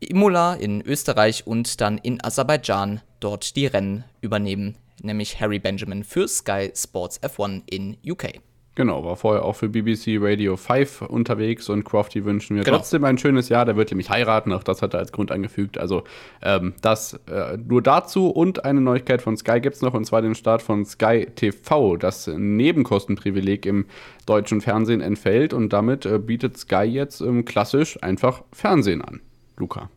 [0.00, 6.26] Imola in Österreich und dann in Aserbaidschan dort die Rennen übernehmen, nämlich Harry Benjamin für
[6.26, 8.40] Sky Sports F1 in UK.
[8.74, 12.78] Genau, war vorher auch für BBC Radio 5 unterwegs und Crofty wünschen mir genau.
[12.78, 13.66] trotzdem ein schönes Jahr.
[13.66, 15.76] Der wird nämlich heiraten, auch das hat er als Grund angefügt.
[15.76, 16.04] Also
[16.42, 20.22] ähm, das äh, nur dazu und eine Neuigkeit von Sky gibt es noch und zwar
[20.22, 23.84] den Start von Sky TV, das Nebenkostenprivileg im
[24.24, 29.20] deutschen Fernsehen entfällt und damit äh, bietet Sky jetzt ähm, klassisch einfach Fernsehen an.
[29.58, 29.90] Luca.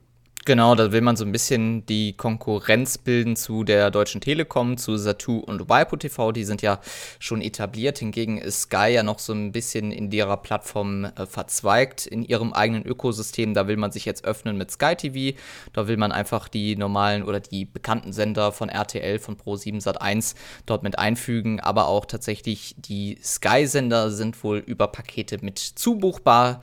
[0.48, 4.96] Genau, da will man so ein bisschen die Konkurrenz bilden zu der Deutschen Telekom, zu
[4.96, 6.32] Satu und Waipu TV.
[6.32, 6.80] Die sind ja
[7.18, 7.98] schon etabliert.
[7.98, 12.54] Hingegen ist Sky ja noch so ein bisschen in ihrer Plattform äh, verzweigt, in ihrem
[12.54, 13.56] eigenen Ökosystem.
[13.56, 15.36] Da will man sich jetzt öffnen mit Sky TV.
[15.74, 20.36] Da will man einfach die normalen oder die bekannten Sender von RTL, von Pro7 Sat1
[20.68, 21.60] dort mit einfügen.
[21.60, 26.62] Aber auch tatsächlich die Sky-Sender sind wohl über Pakete mit zubuchbar.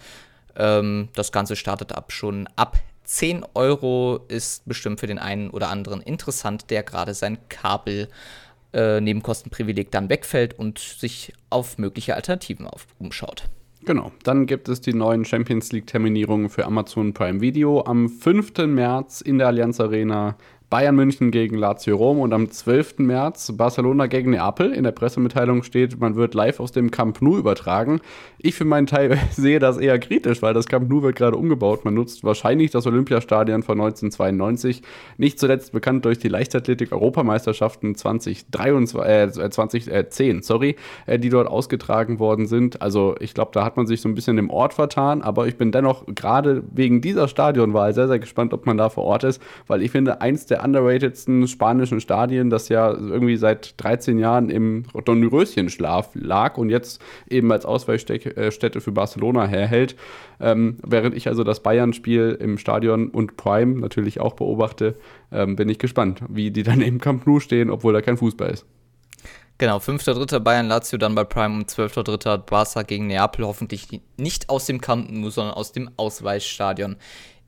[0.55, 2.78] Ähm, das Ganze startet ab schon ab
[3.12, 8.08] 10 Euro ist bestimmt für den einen oder anderen interessant, der gerade sein Kabel
[8.72, 13.50] äh, Nebenkostenprivileg dann wegfällt und sich auf mögliche Alternativen auf, umschaut.
[13.84, 18.56] Genau, dann gibt es die neuen Champions League-Terminierungen für Amazon Prime Video am 5.
[18.66, 20.38] März in der Allianz Arena
[20.73, 23.01] Bayern München gegen Lazio Rom und am 12.
[23.01, 24.73] März Barcelona gegen Neapel.
[24.73, 28.01] In der Pressemitteilung steht, man wird live aus dem Camp Nou übertragen.
[28.39, 31.85] Ich für meinen Teil sehe das eher kritisch, weil das Camp Nou wird gerade umgebaut.
[31.85, 34.81] Man nutzt wahrscheinlich das Olympiastadion von 1992,
[35.18, 42.47] nicht zuletzt bekannt durch die Leichtathletik-Europameisterschaften 2023, äh, 2010, sorry, äh, die dort ausgetragen worden
[42.47, 42.81] sind.
[42.81, 45.59] Also ich glaube, da hat man sich so ein bisschen im Ort vertan, aber ich
[45.59, 49.43] bin dennoch gerade wegen dieser Stadionwahl sehr, sehr gespannt, ob man da vor Ort ist,
[49.66, 54.84] weil ich finde, eins der underratedsten spanischen Stadien, das ja irgendwie seit 13 Jahren im
[55.04, 59.96] Dornröschenschlaf lag und jetzt eben als Ausweichstätte für Barcelona herhält.
[60.40, 64.96] Ähm, während ich also das Bayern-Spiel im Stadion und Prime natürlich auch beobachte,
[65.30, 68.50] ähm, bin ich gespannt, wie die dann im Camp Nou stehen, obwohl da kein Fußball
[68.50, 68.66] ist.
[69.58, 70.40] Genau, 5.3.
[70.40, 72.38] Bayern Lazio, dann bei Prime und 12.3.
[72.38, 73.86] Barca gegen Neapel, hoffentlich
[74.16, 76.96] nicht aus dem Camp Nou, sondern aus dem Ausweichstadion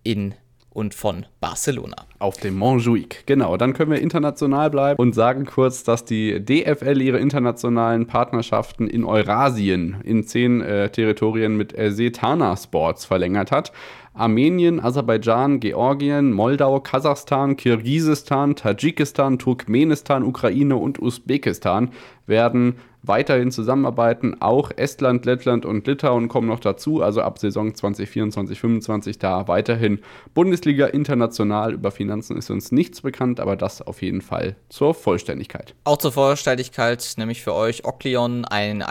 [0.04, 0.34] in
[0.74, 1.96] und von Barcelona.
[2.18, 3.56] Auf dem Montjuic, genau.
[3.56, 9.04] Dann können wir international bleiben und sagen kurz, dass die DFL ihre internationalen Partnerschaften in
[9.04, 13.72] Eurasien in zehn äh, Territorien mit Setana Sports verlängert hat.
[14.14, 21.90] Armenien, Aserbaidschan, Georgien, Moldau, Kasachstan, Kirgisistan, Tadschikistan, Turkmenistan, Ukraine und Usbekistan
[22.26, 24.40] werden weiterhin zusammenarbeiten.
[24.40, 27.02] Auch Estland, Lettland und Litauen kommen noch dazu.
[27.02, 30.00] Also ab Saison 2024, 2025 da weiterhin
[30.34, 31.74] Bundesliga international.
[31.74, 35.74] Über Finanzen ist uns nichts bekannt, aber das auf jeden Fall zur Vollständigkeit.
[35.84, 38.84] Auch zur Vollständigkeit, nämlich für euch Ocleon, ein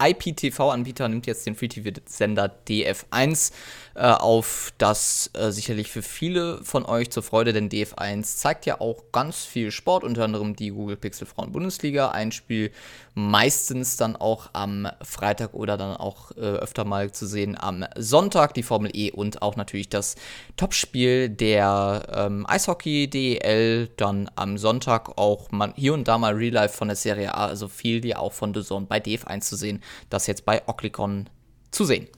[0.00, 3.52] IPTV-Anbieter nimmt jetzt den Free-TV-Sender DF1
[3.98, 8.80] äh, auf, das äh, sicherlich für viele von euch zur Freude, denn DF1 zeigt ja
[8.80, 12.70] auch ganz viel Sport, unter anderem die Google Pixel Frauen Bundesliga, ein Spiel
[13.14, 18.54] meistens dann auch am Freitag oder dann auch äh, öfter mal zu sehen am Sonntag,
[18.54, 20.14] die Formel E und auch natürlich das
[20.56, 26.54] Topspiel der ähm, Eishockey DEL, dann am Sonntag auch man, hier und da mal Real
[26.54, 29.56] Life von der Serie A, also viel die auch von The Zone bei DF1 zu
[29.56, 31.28] sehen das jetzt bei Ocklicon
[31.70, 32.08] zu sehen.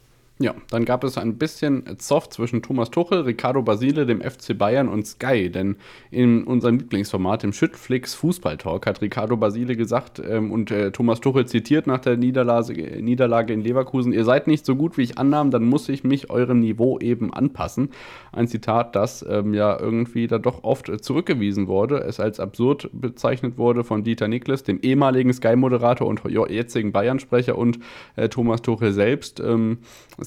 [0.43, 4.89] Ja, dann gab es ein bisschen Zoff zwischen Thomas Tuchel, Ricardo Basile, dem FC Bayern
[4.89, 5.51] und Sky.
[5.51, 5.77] Denn
[6.11, 11.21] in unserem Lieblingsformat, im Schüttflix Fußball Talk, hat Ricardo Basile gesagt ähm, und äh, Thomas
[11.21, 15.19] Tuchel zitiert nach der Niederlage, Niederlage in Leverkusen: Ihr seid nicht so gut, wie ich
[15.19, 17.91] annahm, dann muss ich mich eurem Niveau eben anpassen.
[18.33, 23.59] Ein Zitat, das ähm, ja irgendwie da doch oft zurückgewiesen wurde, es als absurd bezeichnet
[23.59, 27.79] wurde von Dieter Niklas, dem ehemaligen Sky-Moderator und jetzigen Bayern-Sprecher und
[28.17, 29.39] äh, Thomas Tuchel selbst.
[29.41, 29.81] Ähm,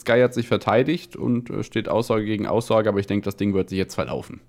[0.04, 3.54] Sky hat sich verteidigt und äh, steht Aussage gegen Aussage, aber ich denke, das Ding
[3.54, 4.42] wird sich jetzt verlaufen.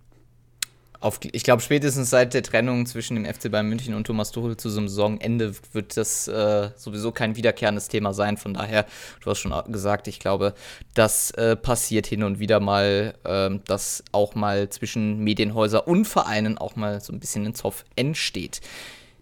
[1.01, 4.57] Auf, ich glaube, spätestens seit der Trennung zwischen dem FC Bayern München und Thomas Tuchel
[4.57, 8.39] zu so einem Saisonende wird das äh, sowieso kein wiederkehrendes Thema sein.
[8.39, 8.87] Von daher,
[9.23, 10.55] du hast schon gesagt, ich glaube,
[10.95, 16.57] das äh, passiert hin und wieder mal, äh, dass auch mal zwischen Medienhäuser und Vereinen
[16.57, 18.63] auch mal so ein bisschen ein Zoff entsteht.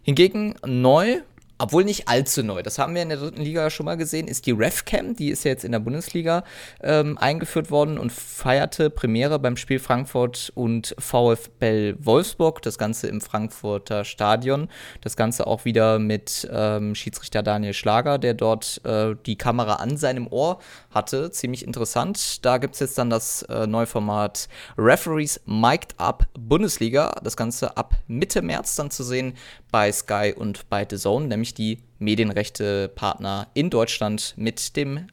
[0.04, 1.20] Hingegen neu
[1.62, 2.60] obwohl nicht allzu neu.
[2.60, 5.44] Das haben wir in der dritten Liga schon mal gesehen, ist die RefCam, die ist
[5.44, 6.42] ja jetzt in der Bundesliga
[6.82, 12.62] ähm, eingeführt worden und feierte Premiere beim Spiel Frankfurt und VfL Wolfsburg.
[12.62, 14.68] Das Ganze im Frankfurter Stadion.
[15.02, 19.96] Das Ganze auch wieder mit ähm, Schiedsrichter Daniel Schlager, der dort äh, die Kamera an
[19.96, 20.58] seinem Ohr
[20.90, 21.30] hatte.
[21.30, 22.44] Ziemlich interessant.
[22.44, 27.14] Da gibt es jetzt dann das äh, neue Format Referees Mic'd Up Bundesliga.
[27.22, 29.34] Das Ganze ab Mitte März dann zu sehen
[29.72, 35.06] bei Sky und bei The Zone, nämlich die Medienrechte-Partner in Deutschland mit dem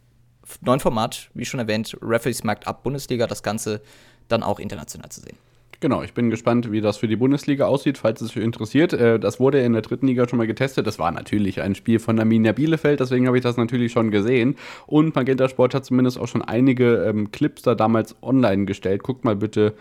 [0.62, 3.82] neuen Format, wie schon erwähnt, Referees Markt ab Bundesliga, das Ganze
[4.28, 5.38] dann auch international zu sehen.
[5.82, 8.92] Genau, ich bin gespannt, wie das für die Bundesliga aussieht, falls es euch interessiert.
[8.92, 10.86] Äh, das wurde in der dritten Liga schon mal getestet.
[10.86, 14.58] Das war natürlich ein Spiel von Arminia Bielefeld, deswegen habe ich das natürlich schon gesehen.
[14.88, 19.04] Und Magenta Sport hat zumindest auch schon einige ähm, Clips da damals online gestellt.
[19.04, 19.74] Guckt mal bitte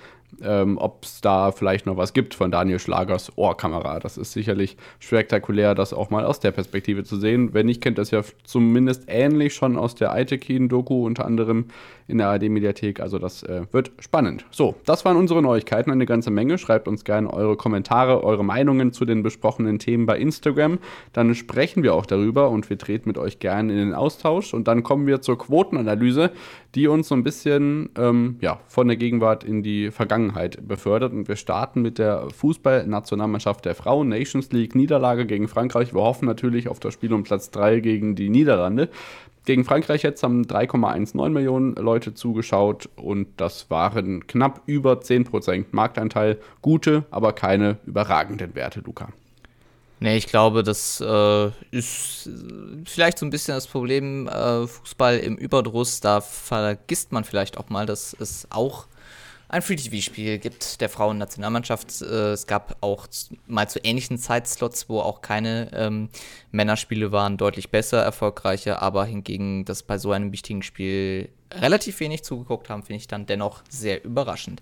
[0.42, 3.98] ähm, ob es da vielleicht noch was gibt von Daniel Schlagers Ohrkamera.
[3.98, 7.54] Das ist sicherlich spektakulär, das auch mal aus der Perspektive zu sehen.
[7.54, 11.66] Wenn nicht, kennt das ja zumindest ähnlich schon aus der Aitekin-Doku, unter anderem
[12.06, 13.00] in der ARD-Mediathek.
[13.00, 14.46] Also das äh, wird spannend.
[14.50, 16.58] So, das waren unsere Neuigkeiten, eine ganze Menge.
[16.58, 20.78] Schreibt uns gerne eure Kommentare, eure Meinungen zu den besprochenen Themen bei Instagram.
[21.12, 24.54] Dann sprechen wir auch darüber und wir treten mit euch gerne in den Austausch.
[24.54, 26.30] Und dann kommen wir zur Quotenanalyse,
[26.78, 31.12] die uns so ein bisschen ähm, ja, von der Gegenwart in die Vergangenheit befördert.
[31.12, 35.92] Und wir starten mit der Fußballnationalmannschaft der Frauen, Nations League Niederlage gegen Frankreich.
[35.92, 38.90] Wir hoffen natürlich auf das Spiel um Platz 3 gegen die Niederlande.
[39.44, 46.38] Gegen Frankreich jetzt haben 3,19 Millionen Leute zugeschaut und das waren knapp über 10% Marktanteil.
[46.62, 49.08] Gute, aber keine überragenden Werte, Luca.
[50.00, 52.30] Nee, ich glaube, das äh, ist
[52.84, 54.28] vielleicht so ein bisschen das Problem.
[54.28, 58.86] Äh, Fußball im Überdruss, da vergisst man vielleicht auch mal, dass es auch
[59.48, 62.02] ein Free-TV-Spiel gibt der Frauennationalmannschaft.
[62.02, 63.08] Äh, es gab auch
[63.46, 66.10] mal zu ähnlichen Zeitslots, wo auch keine ähm,
[66.52, 72.24] Männerspiele waren, deutlich besser, erfolgreicher, aber hingegen, dass bei so einem wichtigen Spiel relativ wenig
[72.24, 74.60] zugeguckt haben, finde ich dann dennoch sehr überraschend.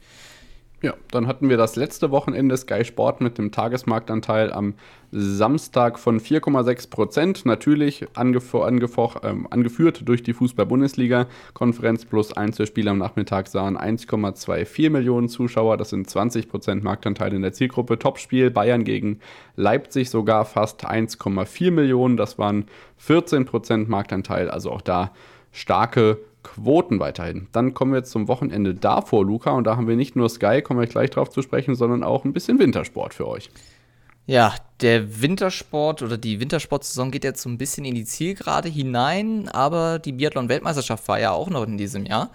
[0.83, 4.75] Ja, dann hatten wir das letzte Wochenende Sky Sport mit dem Tagesmarktanteil am
[5.11, 7.47] Samstag von 4,6 Prozent.
[7.47, 11.29] Natürlich ähm, angeführt durch die Fußball-Bundesliga.
[11.55, 15.79] Konferenz plus Einzelspiel am Nachmittag sahen 1,24 Millionen Zuschauer.
[15.79, 17.99] Das sind 20 Prozent Marktanteil in der Zielgruppe.
[17.99, 19.21] Topspiel Bayern gegen
[19.57, 22.19] Leipzig sogar fast 1,4 Millionen.
[22.19, 22.67] Das waren
[22.99, 24.51] 14 Prozent Marktanteil.
[24.51, 25.13] Also auch da
[25.53, 27.49] starke Quoten weiterhin.
[27.51, 30.79] Dann kommen wir zum Wochenende davor, Luca, und da haben wir nicht nur Sky, kommen
[30.79, 33.51] wir gleich drauf zu sprechen, sondern auch ein bisschen Wintersport für euch.
[34.27, 39.49] Ja, der Wintersport oder die Wintersportsaison geht jetzt so ein bisschen in die Zielgerade hinein,
[39.49, 42.31] aber die Biathlon-Weltmeisterschaft war ja auch noch in diesem Jahr.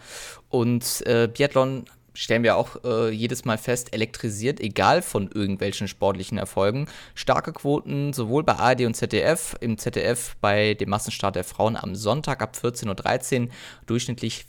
[0.49, 6.37] Und äh, Biathlon stellen wir auch äh, jedes Mal fest, elektrisiert, egal von irgendwelchen sportlichen
[6.37, 6.87] Erfolgen.
[7.15, 11.95] Starke Quoten sowohl bei ARD und ZDF, im ZDF bei dem Massenstart der Frauen am
[11.95, 13.47] Sonntag ab 14.13 Uhr
[13.85, 14.45] durchschnittlich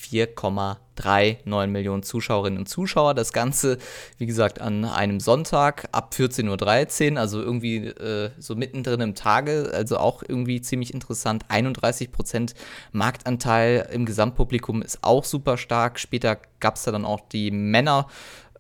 [1.03, 3.14] 4,3 3,9 Millionen Zuschauerinnen und Zuschauer.
[3.14, 3.78] Das Ganze,
[4.18, 9.70] wie gesagt, an einem Sonntag ab 14.13 Uhr, also irgendwie äh, so mittendrin im Tage,
[9.74, 11.44] also auch irgendwie ziemlich interessant.
[11.48, 12.55] 31 Prozent
[12.92, 15.98] Marktanteil im Gesamtpublikum ist auch super stark.
[15.98, 18.07] Später gab es da dann auch die Männer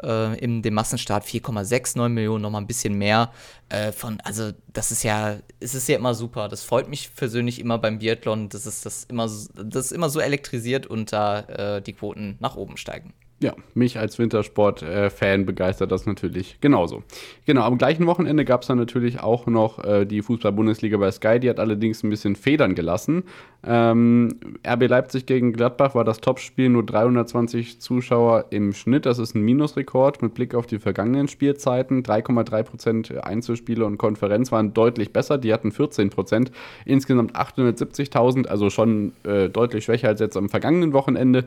[0.02, 3.32] äh, in dem Massenstart 4,69 Millionen, nochmal ein bisschen mehr.
[3.68, 6.48] Äh, von, also das ist ja, es ist ja immer super.
[6.48, 10.86] Das freut mich persönlich immer beim Biathlon, dass es das immer, das immer so elektrisiert
[10.86, 16.58] und da äh, die Quoten nach oben steigen ja, mich als Wintersport-Fan begeistert das natürlich
[16.60, 17.02] genauso.
[17.44, 21.40] Genau, am gleichen Wochenende gab es dann natürlich auch noch äh, die Fußball-Bundesliga bei Sky,
[21.40, 23.24] die hat allerdings ein bisschen Federn gelassen.
[23.64, 24.36] Ähm,
[24.66, 29.42] RB Leipzig gegen Gladbach war das Topspiel, nur 320 Zuschauer im Schnitt, das ist ein
[29.42, 32.02] Minusrekord mit Blick auf die vergangenen Spielzeiten.
[32.02, 36.50] 3,3% Einzelspiele und Konferenz waren deutlich besser, die hatten 14%,
[36.84, 41.44] insgesamt 870.000, also schon äh, deutlich schwächer als jetzt am vergangenen Wochenende.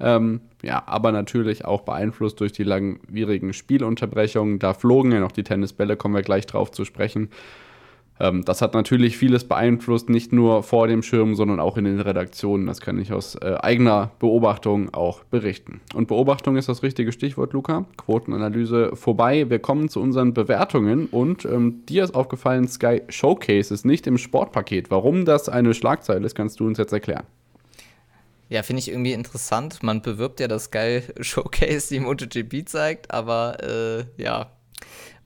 [0.00, 4.58] Ähm, ja, aber natürlich auch beeinflusst durch die langwierigen Spielunterbrechungen.
[4.58, 7.30] Da flogen ja noch die Tennisbälle, kommen wir gleich drauf zu sprechen.
[8.20, 12.00] Ähm, das hat natürlich vieles beeinflusst, nicht nur vor dem Schirm, sondern auch in den
[12.00, 12.66] Redaktionen.
[12.66, 15.80] Das kann ich aus äh, eigener Beobachtung auch berichten.
[15.94, 17.84] Und Beobachtung ist das richtige Stichwort, Luca.
[17.96, 19.48] Quotenanalyse vorbei.
[19.48, 24.18] Wir kommen zu unseren Bewertungen und ähm, dir ist aufgefallen, Sky Showcase ist nicht im
[24.18, 24.90] Sportpaket.
[24.90, 27.24] Warum das eine Schlagzeile ist, kannst du uns jetzt erklären.
[28.48, 29.82] Ja, finde ich irgendwie interessant.
[29.82, 34.50] Man bewirbt ja das geil Showcase, die MotoGP zeigt, aber äh, ja,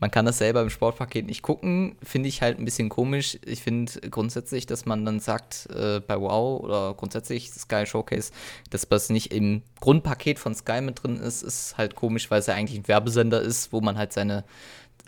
[0.00, 1.94] man kann das selber im Sportpaket nicht gucken.
[2.02, 3.38] Finde ich halt ein bisschen komisch.
[3.44, 8.32] Ich finde grundsätzlich, dass man dann sagt, äh, bei Wow oder grundsätzlich Sky Showcase,
[8.70, 12.46] dass das nicht im Grundpaket von Sky mit drin ist, ist halt komisch, weil es
[12.46, 14.42] ja eigentlich ein Werbesender ist, wo man halt seine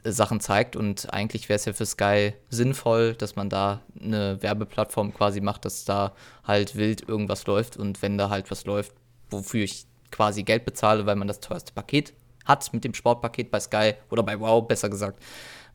[0.04, 0.76] Sachen zeigt.
[0.76, 5.64] Und eigentlich wäre es ja für Sky sinnvoll, dass man da eine Werbeplattform quasi macht,
[5.64, 6.12] dass da
[6.44, 7.76] halt wild irgendwas läuft.
[7.76, 8.92] Und wenn da halt was läuft,
[9.30, 12.12] wofür ich quasi Geld bezahle, weil man das teuerste Paket
[12.44, 15.22] hat mit dem Sportpaket bei Sky oder bei Wow, besser gesagt,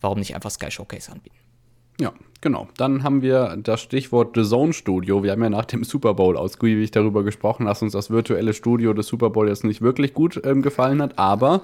[0.01, 1.35] warum nicht einfach Sky Showcase anbieten?
[1.99, 2.69] Ja, genau.
[2.77, 5.21] Dann haben wir das Stichwort The Zone Studio.
[5.21, 8.93] Wir haben ja nach dem Super Bowl ausgiebig darüber gesprochen, dass uns das virtuelle Studio
[8.93, 11.61] des Super Bowl jetzt nicht wirklich gut ähm, gefallen hat, aber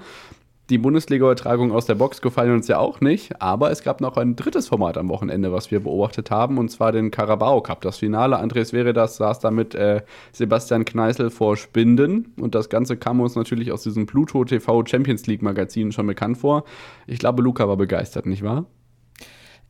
[0.69, 4.35] die Bundesliga-Übertragung aus der Box gefallen uns ja auch nicht, aber es gab noch ein
[4.35, 7.81] drittes Format am Wochenende, was wir beobachtet haben, und zwar den Carabao Cup.
[7.81, 10.01] Das Finale, Andres Veredas saß da mit äh,
[10.31, 15.27] Sebastian Kneißl vor Spinden und das Ganze kam uns natürlich aus diesem Pluto TV Champions
[15.27, 16.63] League Magazin schon bekannt vor.
[17.05, 18.65] Ich glaube, Luca war begeistert, nicht wahr?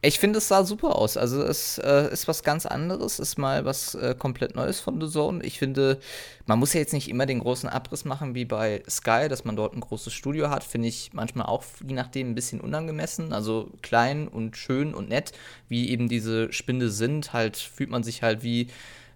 [0.02, 1.18] Ich finde, es sah super aus.
[1.18, 5.10] Also es äh, ist was ganz anderes, ist mal was äh, komplett Neues von The
[5.10, 5.44] Zone.
[5.44, 6.00] Ich finde,
[6.46, 9.56] man muss ja jetzt nicht immer den großen Abriss machen wie bei Sky, dass man
[9.56, 10.64] dort ein großes Studio hat.
[10.64, 13.34] Finde ich manchmal auch, je nachdem, ein bisschen unangemessen.
[13.34, 15.32] Also klein und schön und nett,
[15.70, 18.68] wie eben diese Spinde sind, halt fühlt man sich halt wie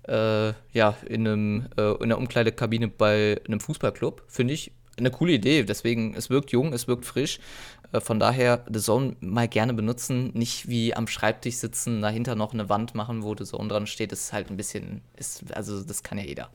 [0.08, 4.24] äh, ja, in, einem, äh, in einer Umkleidekabine bei einem Fußballclub.
[4.28, 5.64] Finde ich eine coole Idee.
[5.64, 7.40] Deswegen, es wirkt jung, es wirkt frisch.
[7.92, 12.54] Äh, von daher The Zone mal gerne benutzen, nicht wie am Schreibtisch sitzen, dahinter noch
[12.54, 14.12] eine Wand machen, wo The Zone dran steht.
[14.12, 16.50] Das ist halt ein bisschen, ist, also das kann ja jeder.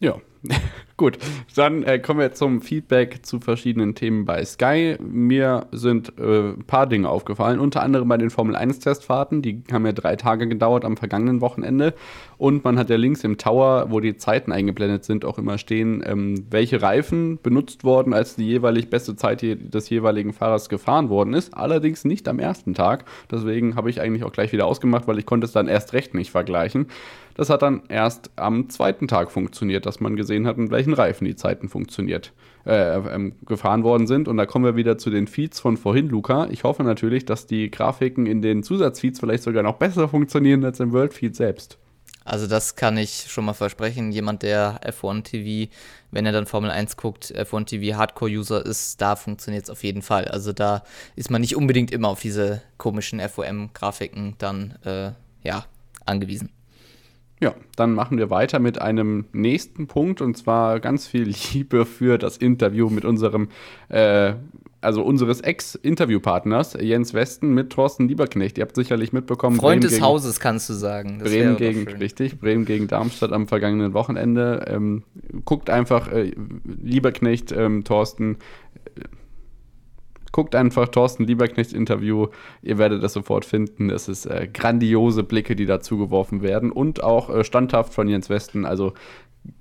[0.00, 0.20] Ja,
[0.96, 1.18] gut.
[1.54, 4.96] Dann äh, kommen wir zum Feedback zu verschiedenen Themen bei Sky.
[5.00, 9.42] Mir sind äh, ein paar Dinge aufgefallen, unter anderem bei den Formel 1-Testfahrten.
[9.42, 11.94] Die haben ja drei Tage gedauert am vergangenen Wochenende.
[12.38, 16.02] Und man hat ja links im Tower, wo die Zeiten eingeblendet sind, auch immer stehen,
[16.04, 21.34] ähm, welche Reifen benutzt worden, als die jeweilig beste Zeit des jeweiligen Fahrers gefahren worden
[21.34, 21.54] ist.
[21.54, 23.04] Allerdings nicht am ersten Tag.
[23.30, 26.14] Deswegen habe ich eigentlich auch gleich wieder ausgemacht, weil ich konnte es dann erst recht
[26.14, 26.86] nicht vergleichen.
[27.34, 31.24] Das hat dann erst am zweiten Tag funktioniert, dass man gesehen hat, mit welchen Reifen
[31.24, 32.32] die Zeiten funktioniert,
[32.66, 34.28] äh, ähm, gefahren worden sind.
[34.28, 36.48] Und da kommen wir wieder zu den Feeds von vorhin, Luca.
[36.50, 40.80] Ich hoffe natürlich, dass die Grafiken in den Zusatzfeeds vielleicht sogar noch besser funktionieren als
[40.80, 41.78] im World Feed selbst.
[42.24, 44.12] Also das kann ich schon mal versprechen.
[44.12, 45.72] Jemand, der F1 TV,
[46.10, 50.02] wenn er dann Formel 1 guckt, F1 TV Hardcore-User ist, da funktioniert es auf jeden
[50.02, 50.26] Fall.
[50.26, 50.84] Also da
[51.16, 55.12] ist man nicht unbedingt immer auf diese komischen FOM-Grafiken dann äh,
[55.42, 55.66] ja,
[56.04, 56.50] angewiesen.
[57.42, 62.16] Ja, dann machen wir weiter mit einem nächsten Punkt und zwar ganz viel Liebe für
[62.16, 63.48] das Interview mit unserem,
[63.88, 64.34] äh,
[64.80, 68.58] also unseres Ex-Interviewpartners Jens Westen mit Thorsten Lieberknecht.
[68.58, 69.56] Ihr habt sicherlich mitbekommen.
[69.56, 71.18] Freund Bremen des gegen, Hauses, kannst du sagen.
[71.18, 74.64] Das Bremen gegen, richtig, Bremen gegen Darmstadt am vergangenen Wochenende.
[74.68, 75.02] Ähm,
[75.44, 76.30] guckt einfach äh,
[76.64, 78.36] Lieberknecht, ähm, Thorsten
[80.32, 82.28] Guckt einfach Thorsten Lieberknechts Interview.
[82.62, 83.90] Ihr werdet das sofort finden.
[83.90, 86.72] Es ist äh, grandiose Blicke, die dazu geworfen werden.
[86.72, 88.64] Und auch äh, standhaft von Jens Westen.
[88.64, 88.94] Also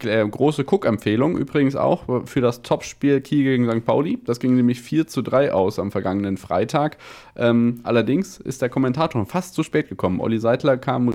[0.03, 3.85] äh, große Cook-Empfehlung übrigens auch für das Topspiel Kiel gegen St.
[3.85, 4.19] Pauli.
[4.25, 6.97] Das ging nämlich 4 zu 3 aus am vergangenen Freitag.
[7.35, 10.19] Ähm, allerdings ist der Kommentator fast zu spät gekommen.
[10.21, 11.13] Olli Seidler kam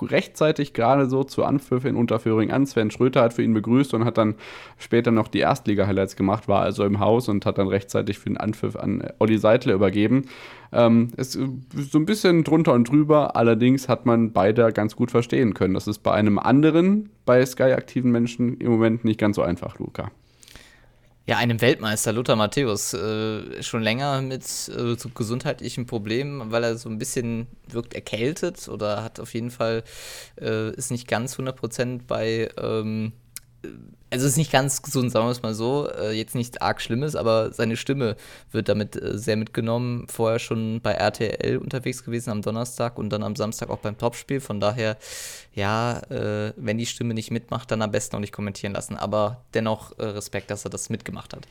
[0.00, 2.66] rechtzeitig gerade so zu Anpfiff in Unterföhring an.
[2.66, 4.34] Sven Schröter hat für ihn begrüßt und hat dann
[4.78, 8.36] später noch die Erstliga-Highlights gemacht, war also im Haus und hat dann rechtzeitig für den
[8.36, 10.26] Anpfiff an Olli Seidler übergeben.
[10.72, 15.54] Ähm, ist so ein bisschen drunter und drüber, allerdings hat man beide ganz gut verstehen
[15.54, 15.74] können.
[15.74, 19.78] Das ist bei einem anderen, bei Sky aktiven Menschen im Moment nicht ganz so einfach,
[19.78, 20.10] Luca
[21.26, 26.76] ja, einem Weltmeister, Lothar Matthäus, äh, schon länger mit äh, so gesundheitlichen Problemen, weil er
[26.76, 29.84] so ein bisschen wirkt erkältet oder hat auf jeden Fall,
[30.40, 33.12] äh, ist nicht ganz 100% bei ähm,
[34.10, 35.88] also ist nicht ganz gesund, sagen wir es mal so.
[35.88, 38.16] Äh, jetzt nichts arg Schlimmes, aber seine Stimme
[38.50, 40.06] wird damit äh, sehr mitgenommen.
[40.08, 44.40] Vorher schon bei RTL unterwegs gewesen am Donnerstag und dann am Samstag auch beim Topspiel.
[44.40, 44.96] Von daher,
[45.54, 48.96] ja, äh, wenn die Stimme nicht mitmacht, dann am besten auch nicht kommentieren lassen.
[48.96, 51.46] Aber dennoch Respekt, dass er das mitgemacht hat.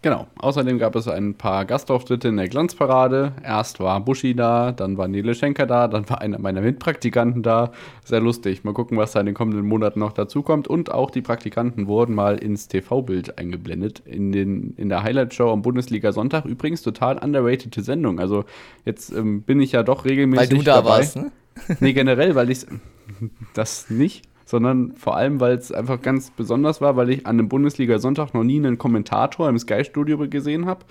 [0.00, 0.28] Genau.
[0.38, 3.32] Außerdem gab es ein paar Gastauftritte in der Glanzparade.
[3.42, 7.72] Erst war Buschi da, dann war Nele Schenker da, dann war einer meiner Mitpraktikanten da.
[8.04, 8.62] Sehr lustig.
[8.62, 10.68] Mal gucken, was da in den kommenden Monaten noch dazukommt.
[10.68, 14.02] Und auch die Praktikanten wurden mal ins TV-Bild eingeblendet.
[14.06, 16.44] In, den, in der Highlight-Show am Bundesliga Sonntag.
[16.44, 18.20] Übrigens total underrated Sendung.
[18.20, 18.44] Also
[18.84, 20.50] jetzt ähm, bin ich ja doch regelmäßig.
[20.50, 20.88] Weil du da dabei.
[20.90, 21.32] warst, ne?
[21.80, 22.66] nee, generell, weil ich
[23.54, 27.50] das nicht sondern vor allem, weil es einfach ganz besonders war, weil ich an einem
[27.50, 30.86] Bundesliga-Sonntag noch nie einen Kommentator im Sky-Studio gesehen habe.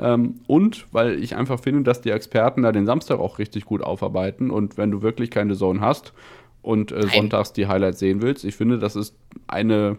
[0.00, 3.80] Ähm, und weil ich einfach finde, dass die Experten da den Samstag auch richtig gut
[3.80, 4.50] aufarbeiten.
[4.50, 6.14] Und wenn du wirklich keine Zone hast
[6.62, 9.14] und äh, sonntags die Highlights sehen willst, ich finde, das ist
[9.46, 9.98] eine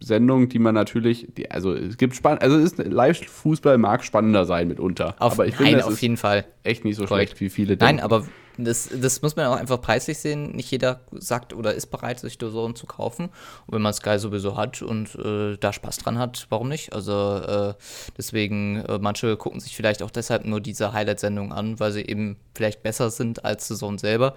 [0.00, 4.68] Sendung, die man natürlich, die, also es gibt spannend, also ist Live-Fußball mag spannender sein
[4.68, 5.16] mitunter.
[5.18, 7.32] Auf, aber ich finde, nein, auf jeden Fall echt nicht so Korrekt.
[7.32, 7.96] schlecht, wie viele denken.
[7.96, 8.24] Nein, aber
[8.64, 10.52] das, das muss man auch einfach preislich sehen.
[10.52, 13.26] Nicht jeder sagt oder ist bereit, sich Dozone zu kaufen.
[13.66, 16.92] Und wenn man Sky sowieso hat und äh, da Spaß dran hat, warum nicht?
[16.92, 17.74] Also äh,
[18.16, 22.36] deswegen, äh, manche gucken sich vielleicht auch deshalb nur diese Highlight-Sendungen an, weil sie eben
[22.54, 24.34] vielleicht besser sind als Dozone selber.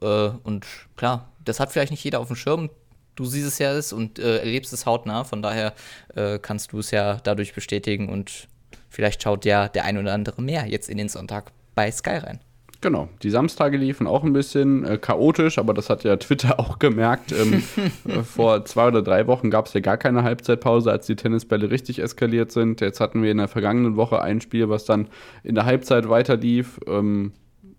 [0.00, 2.70] Äh, und klar, das hat vielleicht nicht jeder auf dem Schirm.
[3.14, 5.24] Du siehst es ja ist und äh, erlebst es hautnah.
[5.24, 5.72] Von daher
[6.14, 8.48] äh, kannst du es ja dadurch bestätigen und
[8.90, 12.40] vielleicht schaut ja der ein oder andere mehr jetzt in den Sonntag bei Sky rein.
[12.82, 16.78] Genau, die Samstage liefen auch ein bisschen äh, chaotisch, aber das hat ja Twitter auch
[16.78, 17.32] gemerkt.
[17.32, 17.62] Ähm,
[18.06, 21.70] äh, vor zwei oder drei Wochen gab es ja gar keine Halbzeitpause, als die Tennisbälle
[21.70, 22.80] richtig eskaliert sind.
[22.80, 25.08] Jetzt hatten wir in der vergangenen Woche ein Spiel, was dann
[25.42, 26.78] in der Halbzeit weiter lief.
[26.86, 27.32] Ähm,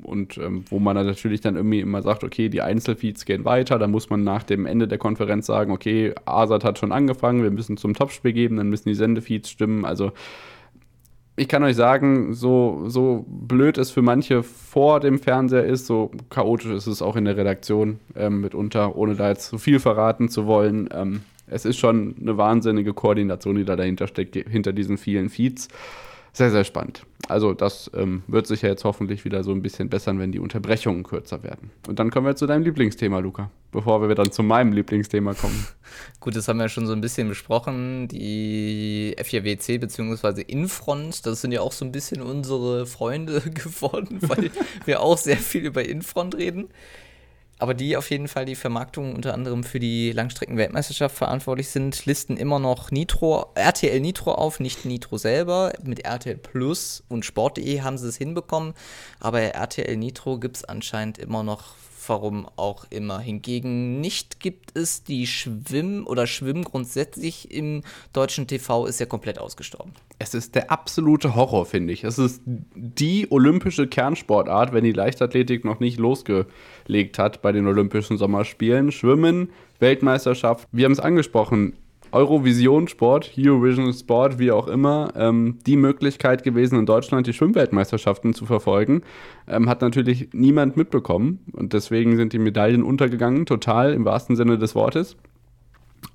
[0.03, 3.91] und ähm, wo man natürlich dann irgendwie immer sagt, okay, die Einzelfeeds gehen weiter, dann
[3.91, 7.77] muss man nach dem Ende der Konferenz sagen, okay, Asad hat schon angefangen, wir müssen
[7.77, 9.85] zum Topspiel geben, dann müssen die Sendefeeds stimmen.
[9.85, 10.11] Also
[11.39, 16.09] ich kann euch sagen, so, so blöd es für manche vor dem Fernseher ist, so
[16.31, 20.29] chaotisch ist es auch in der Redaktion ähm, mitunter, ohne da jetzt zu viel verraten
[20.29, 20.89] zu wollen.
[20.91, 25.69] Ähm, es ist schon eine wahnsinnige Koordination, die da dahinter steckt, hinter diesen vielen Feeds
[26.37, 27.01] sehr, sehr spannend.
[27.27, 30.39] Also das ähm, wird sich ja jetzt hoffentlich wieder so ein bisschen bessern, wenn die
[30.39, 31.71] Unterbrechungen kürzer werden.
[31.87, 35.67] Und dann kommen wir zu deinem Lieblingsthema, Luca, bevor wir dann zu meinem Lieblingsthema kommen.
[36.19, 38.07] Gut, das haben wir ja schon so ein bisschen besprochen.
[38.07, 40.43] Die F4WC bzw.
[40.43, 44.51] Infront, das sind ja auch so ein bisschen unsere Freunde geworden, weil
[44.85, 46.69] wir auch sehr viel über Infront reden
[47.59, 52.37] aber die auf jeden Fall die Vermarktung unter anderem für die Langstrecken-Weltmeisterschaft verantwortlich sind, listen
[52.37, 55.73] immer noch Nitro, RTL Nitro auf, nicht Nitro selber.
[55.83, 58.73] Mit RTL Plus und Sport.de haben sie es hinbekommen,
[59.19, 61.73] aber RTL Nitro gibt es anscheinend immer noch
[62.09, 63.19] warum auch immer.
[63.19, 67.83] Hingegen nicht gibt es die Schwimm- oder Schwimmen grundsätzlich im
[68.13, 69.93] deutschen TV ist ja komplett ausgestorben.
[70.19, 72.03] Es ist der absolute Horror, finde ich.
[72.03, 78.17] Es ist die olympische Kernsportart, wenn die Leichtathletik noch nicht losgelegt hat bei den Olympischen
[78.17, 78.91] Sommerspielen.
[78.91, 79.49] Schwimmen,
[79.79, 81.73] Weltmeisterschaft, wir haben es angesprochen,
[82.17, 88.33] Eurovision Sport, Eurovision Sport, wie auch immer, ähm, die Möglichkeit gewesen, in Deutschland die Schwimmweltmeisterschaften
[88.33, 89.03] zu verfolgen.
[89.47, 94.57] Ähm, hat natürlich niemand mitbekommen und deswegen sind die Medaillen untergegangen, total im wahrsten Sinne
[94.57, 95.15] des Wortes.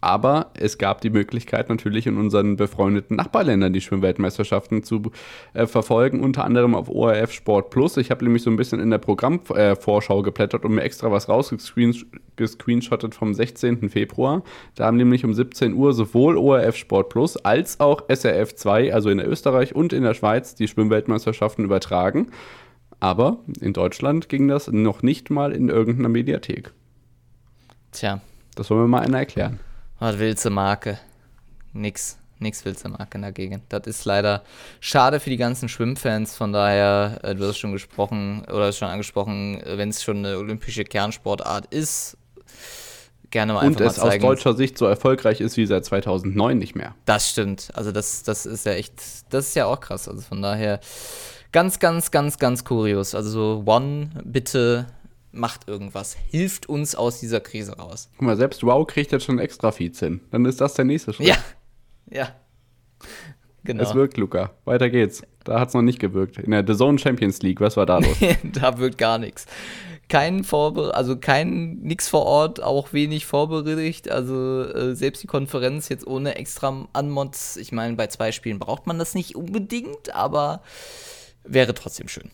[0.01, 5.13] Aber es gab die Möglichkeit natürlich in unseren befreundeten Nachbarländern die Schwimmweltmeisterschaften zu
[5.55, 7.97] äh, verfolgen, unter anderem auf ORF Sport Plus.
[7.97, 11.29] Ich habe nämlich so ein bisschen in der Programmvorschau äh, geplättert und mir extra was
[11.29, 13.91] rausgescreenshottet vom 16.
[13.91, 14.43] Februar.
[14.75, 19.09] Da haben nämlich um 17 Uhr sowohl ORF Sport Plus als auch SRF 2, also
[19.09, 22.33] in Österreich und in der Schweiz, die Schwimmweltmeisterschaften übertragen.
[22.99, 26.73] Aber in Deutschland ging das noch nicht mal in irgendeiner Mediathek.
[27.93, 28.21] Tja.
[28.55, 29.61] Das soll mir mal einer erklären.
[30.03, 30.99] Was willst du Marke?
[31.73, 32.19] Nix.
[32.41, 33.63] Nix willst du Marke dagegen.
[33.69, 34.43] Das ist leider
[34.81, 36.35] schade für die ganzen Schwimmfans.
[36.35, 40.39] Von daher, äh, du hast schon gesprochen oder schon angesprochen, äh, wenn es schon eine
[40.39, 42.17] olympische Kernsportart ist,
[43.31, 46.75] gerne mal Und es mal aus deutscher Sicht so erfolgreich ist wie seit 2009 nicht
[46.75, 46.97] mehr.
[47.05, 47.69] Das stimmt.
[47.75, 48.95] Also das, das ist ja echt,
[49.31, 50.09] das ist ja auch krass.
[50.09, 50.81] Also von daher
[51.53, 53.15] ganz, ganz, ganz, ganz kurios.
[53.15, 54.87] Also One, bitte
[55.33, 58.11] macht irgendwas, hilft uns aus dieser Krise raus.
[58.19, 60.21] Guck mal, selbst Wow kriegt jetzt schon extra Feeds hin.
[60.31, 61.27] Dann ist das der nächste Schritt.
[61.27, 61.37] Ja,
[62.11, 62.35] ja.
[63.65, 63.83] Genau.
[63.83, 64.51] Es wirkt, Luca.
[64.65, 65.23] Weiter geht's.
[65.45, 66.39] Da hat es noch nicht gewirkt.
[66.39, 68.17] In der The Zone Champions League, was war da los?
[68.43, 69.47] da wirkt gar nichts.
[70.09, 74.11] Kein Vorbe also kein nix vor Ort, auch wenig Vorbericht.
[74.11, 77.57] Also äh, selbst die Konferenz jetzt ohne extra Anmods.
[77.57, 80.63] Ich meine, bei zwei Spielen braucht man das nicht unbedingt, aber
[81.45, 82.31] wäre trotzdem schön.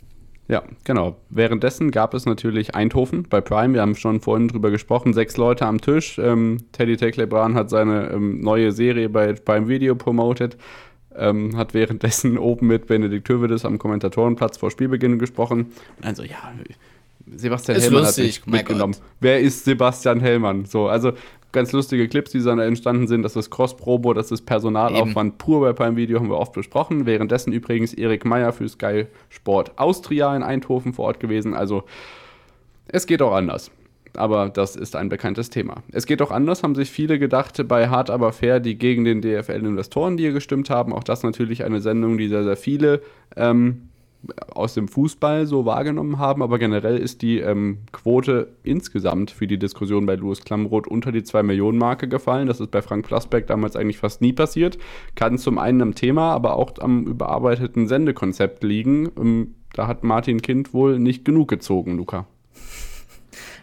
[0.48, 1.16] Ja, genau.
[1.28, 3.74] Währenddessen gab es natürlich Eindhoven bei Prime.
[3.74, 5.12] Wir haben schon vorhin drüber gesprochen.
[5.12, 6.18] Sechs Leute am Tisch.
[6.18, 10.56] Ähm, Teddy Teklebran hat seine ähm, neue Serie bei Prime Video promoted.
[11.14, 15.66] Ähm, hat währenddessen oben mit Benedikt Tövedes am Kommentatorenplatz vor Spielbeginn gesprochen.
[15.96, 16.52] Und dann so, ja,
[17.36, 18.96] Sebastian ist Hellmann lustig, hat mich mitgenommen.
[19.20, 20.64] Wer ist Sebastian Hellmann?
[20.64, 21.12] So, also
[21.52, 23.22] ganz lustige Clips, die dann entstanden sind.
[23.22, 25.38] Das ist Cross-Probo, das ist Personalaufwand Eben.
[25.38, 27.06] pur bei Prime Video, haben wir oft besprochen.
[27.06, 31.54] Währenddessen übrigens Erik Meyer für Sky Sport Austria in Eindhoven vor Ort gewesen.
[31.54, 31.84] Also
[32.88, 33.70] es geht auch anders.
[34.16, 35.82] Aber das ist ein bekanntes Thema.
[35.92, 39.20] Es geht auch anders, haben sich viele gedacht bei Hart aber fair, die gegen den
[39.20, 40.92] DFL-Investoren, die hier gestimmt haben.
[40.92, 43.02] Auch das natürlich eine Sendung, die sehr, sehr viele
[43.36, 43.87] ähm,
[44.52, 49.58] aus dem Fußball so wahrgenommen haben, aber generell ist die ähm, Quote insgesamt für die
[49.58, 52.48] Diskussion bei Louis Klamroth unter die 2-Millionen-Marke gefallen.
[52.48, 54.78] Das ist bei Frank Plasberg damals eigentlich fast nie passiert.
[55.14, 59.10] Kann zum einen am Thema, aber auch am überarbeiteten Sendekonzept liegen.
[59.16, 62.26] Ähm, da hat Martin Kind wohl nicht genug gezogen, Luca.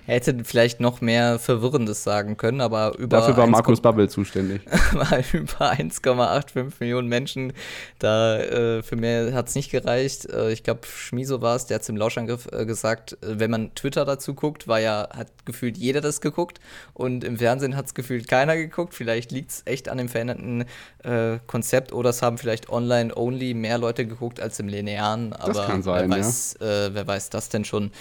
[0.07, 3.17] Er hätte vielleicht noch mehr Verwirrendes sagen können, aber über.
[3.17, 4.61] Dafür war Markus Babbel zuständig.
[5.33, 7.53] über 1,85 Millionen Menschen.
[7.99, 10.29] Da äh, für mehr hat es nicht gereicht.
[10.29, 13.49] Äh, ich glaube, Schmiso war es, der hat es im Lauschangriff äh, gesagt, äh, wenn
[13.49, 16.59] man Twitter dazu guckt, war ja, hat gefühlt jeder das geguckt
[16.93, 18.93] und im Fernsehen hat es gefühlt keiner geguckt.
[18.93, 20.65] Vielleicht liegt es echt an dem veränderten
[21.03, 25.33] äh, Konzept oder es haben vielleicht online-only mehr Leute geguckt als im linearen.
[25.33, 26.85] Aber das kann sein, wer weiß, ja.
[26.87, 27.91] Äh, wer weiß das denn schon?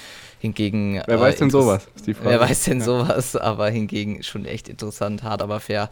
[0.40, 1.02] Hingegen.
[1.06, 1.88] Wer weiß denn sowas?
[1.94, 2.30] Ist die Frage.
[2.30, 3.36] Wer weiß denn sowas?
[3.36, 5.88] Aber hingegen schon echt interessant, hart, aber fair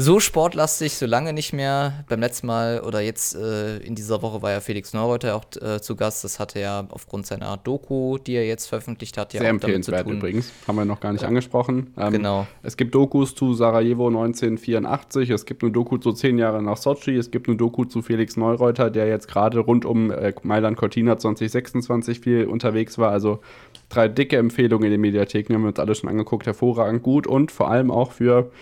[0.00, 2.04] so sportlastig, so lange nicht mehr.
[2.08, 5.80] Beim letzten Mal oder jetzt äh, in dieser Woche war ja Felix Neureuter auch äh,
[5.80, 6.22] zu Gast.
[6.22, 10.18] Das hatte ja aufgrund seiner Doku, die er jetzt veröffentlicht hat, ja Sehr auch tun.
[10.18, 10.52] übrigens.
[10.68, 11.28] Haben wir noch gar nicht ja.
[11.28, 11.92] angesprochen.
[11.98, 12.46] Ähm, genau.
[12.62, 15.30] Es gibt Dokus zu Sarajevo 1984.
[15.30, 17.16] Es gibt eine Doku zu zehn Jahre nach Sochi.
[17.16, 21.18] Es gibt eine Doku zu Felix Neureuter, der jetzt gerade rund um äh, Mailand Cortina
[21.18, 23.10] 2026 viel unterwegs war.
[23.10, 23.40] Also
[23.88, 25.54] drei dicke Empfehlungen in den Mediatheken.
[25.54, 26.46] Haben wir uns alle schon angeguckt.
[26.46, 28.52] Hervorragend gut und vor allem auch für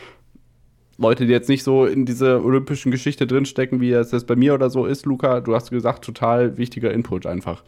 [0.99, 4.55] Leute, die jetzt nicht so in dieser olympischen Geschichte drinstecken, wie es jetzt bei mir
[4.55, 7.63] oder so ist, Luca, du hast gesagt, total wichtiger Input einfach.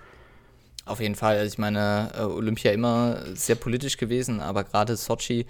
[0.86, 1.36] Auf jeden Fall.
[1.36, 5.44] Also ich meine, äh, Olympia immer sehr politisch gewesen, aber gerade Sochi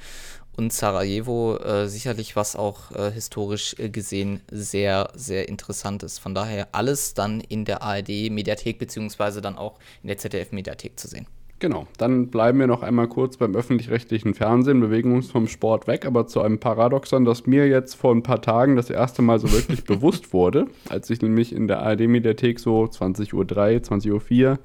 [0.56, 6.18] und Sarajevo äh, sicherlich was auch äh, historisch äh, gesehen sehr, sehr interessant ist.
[6.18, 11.28] Von daher alles dann in der ARD-Mediathek beziehungsweise dann auch in der ZDF-Mediathek zu sehen.
[11.60, 16.06] Genau, dann bleiben wir noch einmal kurz beim öffentlich-rechtlichen Fernsehen, bewegen uns vom Sport weg,
[16.06, 19.50] aber zu einem Paradoxon, das mir jetzt vor ein paar Tagen das erste Mal so
[19.50, 24.58] wirklich bewusst wurde, als ich nämlich in der ARD-Mediathek so 20.03 Uhr, 20.04 Uhr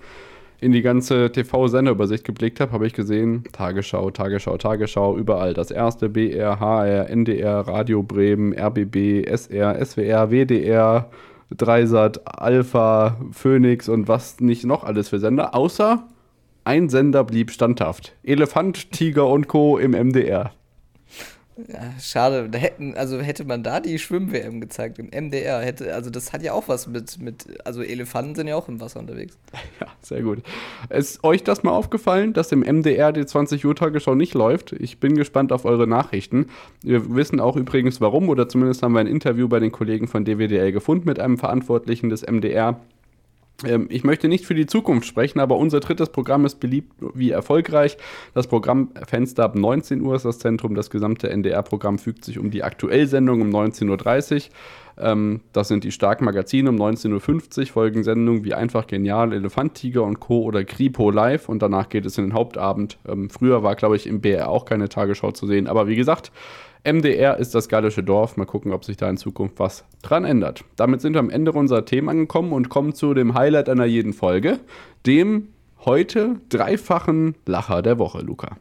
[0.61, 6.09] in die ganze TV-Senderübersicht geblickt habe, habe ich gesehen, Tagesschau, Tagesschau, Tagesschau, überall das erste,
[6.09, 11.09] BR, HR, NDR, Radio Bremen, RBB, SR, SWR, WDR,
[11.49, 16.07] Dreisat, Alpha, Phoenix und was nicht noch alles für Sender, außer
[16.63, 18.13] ein Sender blieb standhaft.
[18.23, 19.77] Elefant, Tiger und Co.
[19.77, 20.51] im MDR.
[21.55, 26.09] Ja, schade, da hätten, also hätte man da die Schwimm-WM gezeigt im MDR, hätte, also
[26.09, 29.37] das hat ja auch was mit, mit, also Elefanten sind ja auch im Wasser unterwegs.
[29.79, 30.39] Ja, sehr gut.
[30.89, 34.71] Ist euch das mal aufgefallen, dass im MDR die 20 Uhr Tagesschau nicht läuft?
[34.73, 36.47] Ich bin gespannt auf eure Nachrichten.
[36.81, 40.25] Wir wissen auch übrigens warum, oder zumindest haben wir ein Interview bei den Kollegen von
[40.25, 42.79] DWDL gefunden mit einem Verantwortlichen des MDR,
[43.89, 47.97] ich möchte nicht für die Zukunft sprechen, aber unser drittes Programm ist beliebt wie erfolgreich.
[48.33, 50.75] Das Programmfenster ab 19 Uhr ist das Zentrum.
[50.75, 54.41] Das gesamte NDR-Programm fügt sich um die Aktuellsendung um 19.30 Uhr.
[54.97, 59.75] Ähm, das sind die starken Magazine um 19.50 Uhr, folgen Sendungen wie Einfach Genial, Elefant,
[59.75, 60.43] Tiger und Co.
[60.43, 62.97] oder Kripo Live und danach geht es in den Hauptabend.
[63.07, 66.31] Ähm, früher war, glaube ich, im BR auch keine Tagesschau zu sehen, aber wie gesagt,
[66.83, 68.35] MDR ist das gallische Dorf.
[68.35, 70.65] Mal gucken, ob sich da in Zukunft was dran ändert.
[70.75, 74.13] Damit sind wir am Ende unserer Themen angekommen und kommen zu dem Highlight einer jeden
[74.13, 74.59] Folge,
[75.05, 75.49] dem
[75.85, 78.57] heute dreifachen Lacher der Woche, Luca.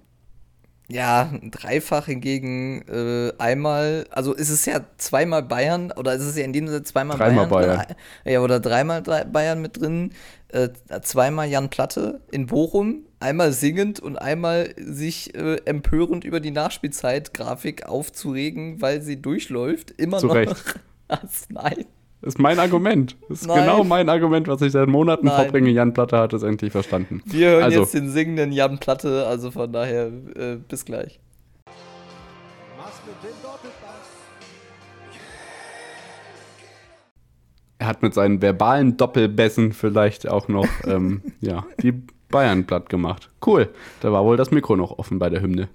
[0.89, 6.45] Ja, dreifach hingegen äh, einmal, also ist es ja zweimal Bayern, oder ist es ja
[6.45, 7.77] in dem Sinne zweimal dreimal Bayern?
[7.77, 7.95] Bayern.
[8.25, 10.13] ja, oder dreimal drei Bayern mit drin,
[10.49, 10.69] äh,
[11.01, 17.87] zweimal Jan Platte in Bochum, einmal singend und einmal sich äh, empörend über die Nachspielzeit-Grafik
[17.87, 20.35] aufzuregen, weil sie durchläuft, immer Zu noch.
[20.35, 20.81] Recht.
[21.49, 21.87] Nein.
[22.21, 23.17] Das ist mein Argument.
[23.29, 23.65] Das ist Nein.
[23.65, 25.37] genau mein Argument, was ich seit Monaten Nein.
[25.37, 25.71] vorbringe.
[25.71, 27.21] Jan Platte hat es endlich verstanden.
[27.25, 27.81] Wir hören also.
[27.81, 31.19] jetzt den singenden Jan Platte, also von daher äh, bis gleich.
[37.79, 43.31] Er hat mit seinen verbalen Doppelbässen vielleicht auch noch ähm, ja, die Bayern platt gemacht.
[43.47, 43.69] Cool.
[44.01, 45.69] Da war wohl das Mikro noch offen bei der Hymne.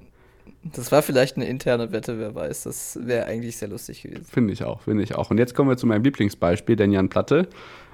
[0.64, 2.64] Das war vielleicht eine interne Wette, wer weiß.
[2.64, 4.26] Das wäre eigentlich sehr lustig gewesen.
[4.26, 5.32] Finde ich auch, finde ich auch.
[5.32, 7.47] Und jetzt kommen wir zu meinem Lieblingsbeispiel, denn Jan Platte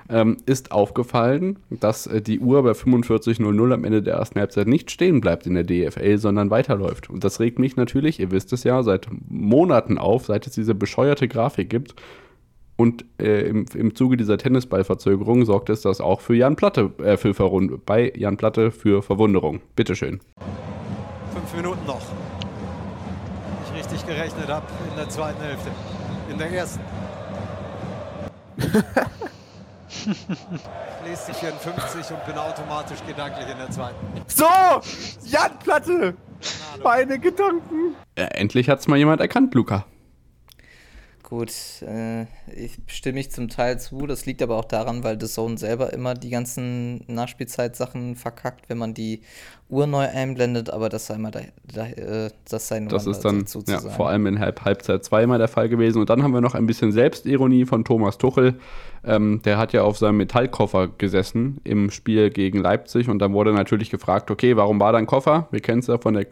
[0.09, 4.91] ähm, ist aufgefallen, dass äh, die Uhr bei 45.00 am Ende der ersten Halbzeit nicht
[4.91, 7.09] stehen bleibt in der DFL, sondern weiterläuft.
[7.09, 10.76] Und das regt mich natürlich, ihr wisst es ja, seit Monaten auf, seit es diese
[10.76, 11.95] bescheuerte Grafik gibt.
[12.76, 17.17] Und äh, im, im Zuge dieser Tennisballverzögerung sorgt es das auch für Jan Platte, äh,
[17.17, 17.34] für
[17.86, 19.61] bei Jan Platte für Verwunderung.
[19.76, 20.19] Bitteschön.
[21.34, 22.01] Fünf Minuten noch
[23.76, 25.69] richtig gerechnet habe in der zweiten Hälfte.
[26.30, 26.80] In der ersten.
[28.57, 28.76] ich
[31.05, 33.95] lese die 54 und bin automatisch gedanklich in der zweiten.
[34.28, 34.45] So!
[35.26, 36.15] Jan Platte!
[36.84, 37.95] Meine Gedanken!
[38.17, 39.86] Ja, endlich es mal jemand erkannt, Luca.
[41.34, 44.06] Gut, äh, ich stimme ich zum Teil zu.
[44.06, 48.78] Das liegt aber auch daran, weil The Zone selber immer die ganzen Nachspielzeit-Sachen verkackt, wenn
[48.78, 49.22] man die
[49.68, 53.22] Uhr neu einblendet, aber das sei mal da, da, äh, das sei nur Das ist
[53.22, 56.00] dann ja, vor allem in Halb Halbzeit zweimal der Fall gewesen.
[56.00, 58.60] Und dann haben wir noch ein bisschen Selbstironie von Thomas Tuchel.
[59.04, 63.54] Ähm, der hat ja auf seinem Metallkoffer gesessen im Spiel gegen Leipzig und dann wurde
[63.54, 65.48] natürlich gefragt, okay, warum war da ein Koffer?
[65.50, 66.26] Wir kennen es ja von der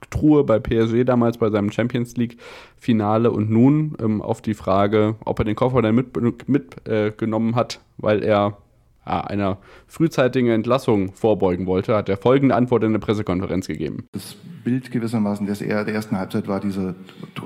[0.00, 5.38] Kühltruhe bei PSG damals bei seinem Champions League-Finale und nun ähm, auf die Frage, ob
[5.38, 7.12] er den Koffer dann mitgenommen mit, äh,
[7.54, 8.58] hat, weil er
[9.04, 14.06] einer frühzeitigen Entlassung vorbeugen wollte, hat er folgende Antwort in der Pressekonferenz gegeben.
[14.12, 16.94] Das Bild gewissermaßen des der ersten Halbzeit war dieser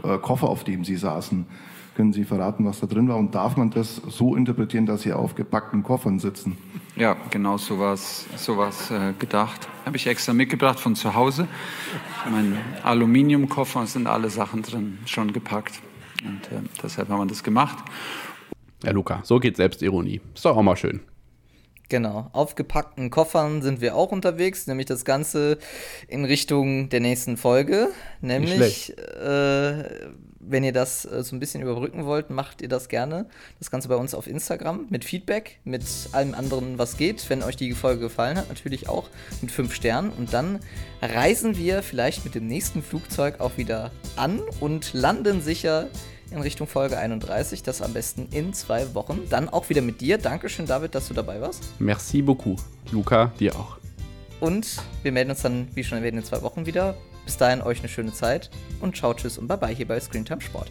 [0.02, 1.46] äh, Koffer, auf dem Sie saßen.
[1.94, 3.16] Können Sie verraten, was da drin war?
[3.16, 6.58] Und darf man das so interpretieren, dass Sie auf gepackten Koffern sitzen?
[6.96, 8.26] Ja, genau so war es
[8.90, 9.68] äh, gedacht.
[9.84, 11.46] Habe ich extra mitgebracht von zu Hause.
[12.30, 15.80] Mein Aluminiumkoffer sind alle Sachen drin, schon gepackt.
[16.24, 17.78] Und äh, deshalb haben wir das gemacht.
[18.82, 20.20] Ja, Luca, so geht Selbstironie.
[20.34, 21.00] Ist doch auch mal schön.
[21.90, 25.58] Genau, auf gepackten Koffern sind wir auch unterwegs, nämlich das Ganze
[26.08, 27.88] in Richtung der nächsten Folge.
[28.20, 29.84] Nämlich, äh,
[30.48, 33.26] wenn ihr das äh, so ein bisschen überbrücken wollt, macht ihr das gerne.
[33.58, 37.28] Das Ganze bei uns auf Instagram mit Feedback, mit allem anderen, was geht.
[37.28, 39.08] Wenn euch die Folge gefallen hat, natürlich auch
[39.40, 40.10] mit fünf Sternen.
[40.10, 40.60] Und dann
[41.02, 45.88] reisen wir vielleicht mit dem nächsten Flugzeug auch wieder an und landen sicher
[46.30, 47.62] in Richtung Folge 31.
[47.62, 49.20] Das am besten in zwei Wochen.
[49.30, 50.18] Dann auch wieder mit dir.
[50.18, 51.62] Dankeschön, David, dass du dabei warst.
[51.78, 52.60] Merci beaucoup.
[52.90, 53.78] Luca, dir auch.
[54.40, 56.96] Und wir melden uns dann, wie schon erwähnt, in zwei Wochen wieder.
[57.24, 58.50] Bis dahin euch eine schöne Zeit
[58.80, 60.70] und ciao, tschüss und bye bye hier bei Screentime Sport.